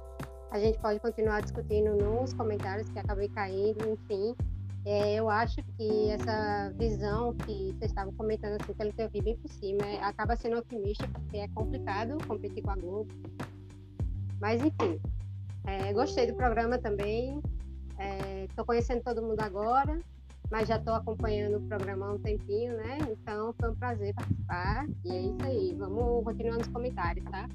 [0.50, 4.34] a gente pode continuar discutindo nos comentários que acabei caindo, enfim.
[4.84, 9.22] É, eu acho que essa visão que vocês estavam comentando, assim, pelo que eu vi
[9.22, 13.08] bem por cima, é, acaba sendo otimista, porque é complicado competir com a Globo.
[14.40, 15.00] Mas, enfim,
[15.64, 17.40] é, gostei do programa também.
[18.48, 20.00] Estou é, conhecendo todo mundo agora,
[20.50, 22.98] mas já estou acompanhando o programa há um tempinho, né?
[23.08, 24.86] Então, foi um prazer participar.
[25.04, 25.74] E é isso aí.
[25.78, 27.48] Vamos continuar nos comentários, tá?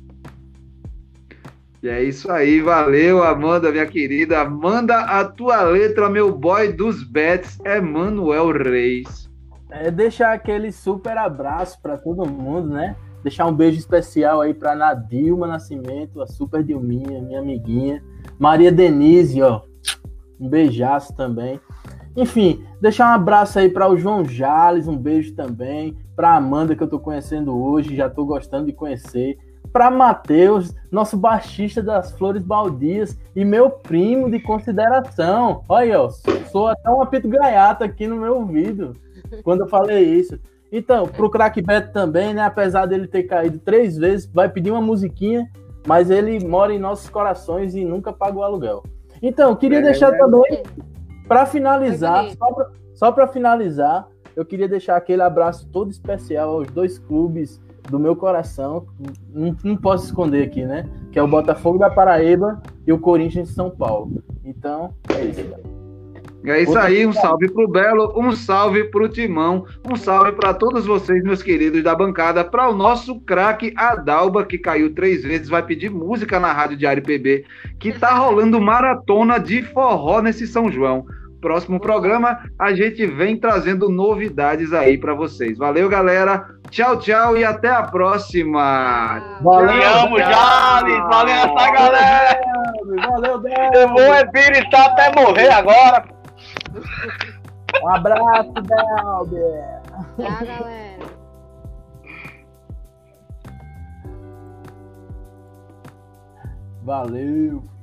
[1.82, 4.44] E é isso aí, valeu, Amanda, minha querida.
[4.44, 9.30] Manda a tua letra, meu boy dos bets, Emanuel Reis.
[9.70, 12.96] É deixar aquele super abraço para todo mundo, né?
[13.22, 18.04] Deixar um beijo especial aí para Nadilma Nascimento, a super Dilminha, minha amiguinha.
[18.40, 19.62] Maria Denise, ó.
[20.40, 21.60] Um beijaço também.
[22.16, 25.96] Enfim, deixar um abraço aí para o João Jales, um beijo também.
[26.16, 29.38] Para Amanda, que eu tô conhecendo hoje, já tô gostando de conhecer
[29.72, 35.64] para Matheus, nosso baixista das Flores Baldias e meu primo de consideração.
[35.68, 36.10] Olha, ó,
[36.52, 38.96] sou até um apito gaiato aqui no meu ouvido
[39.44, 40.40] quando eu falei isso.
[40.72, 42.42] Então, pro Crack Beto também, né?
[42.42, 45.50] Apesar dele ter caído três vezes, vai pedir uma musiquinha,
[45.88, 48.84] mas ele mora em nossos corações e nunca paga o aluguel.
[49.22, 50.64] Então, queria é, deixar é, também,
[51.28, 52.26] para finalizar,
[52.94, 58.16] só para finalizar, eu queria deixar aquele abraço todo especial aos dois clubes do meu
[58.16, 58.86] coração,
[59.34, 60.88] não, não, posso esconder aqui, né?
[61.12, 64.24] Que é o Botafogo da Paraíba e o Corinthians de São Paulo.
[64.44, 65.78] Então, é isso.
[66.46, 70.86] É isso aí, um salve pro Belo, um salve pro Timão, um salve para todos
[70.86, 75.64] vocês, meus queridos da bancada, para o nosso craque Adalba, que caiu três vezes, vai
[75.64, 77.44] pedir música na Rádio Diário PB,
[77.78, 81.06] que tá rolando maratona de forró nesse São João.
[81.42, 85.58] Próximo programa, a gente vem trazendo novidades aí para vocês.
[85.58, 86.48] Valeu, galera.
[86.70, 89.40] Tchau, tchau e até a próxima.
[89.42, 90.18] Valeu, Te amo.
[90.20, 91.00] Jales.
[91.10, 92.40] Valeu essa galera.
[93.08, 93.78] Valeu, Delbi.
[93.78, 94.22] Eu vou é
[94.60, 96.06] estar até morrer agora.
[97.84, 99.36] Um abraço, Delbi.
[100.18, 100.98] Tchau, galera.
[106.84, 107.77] Valeu.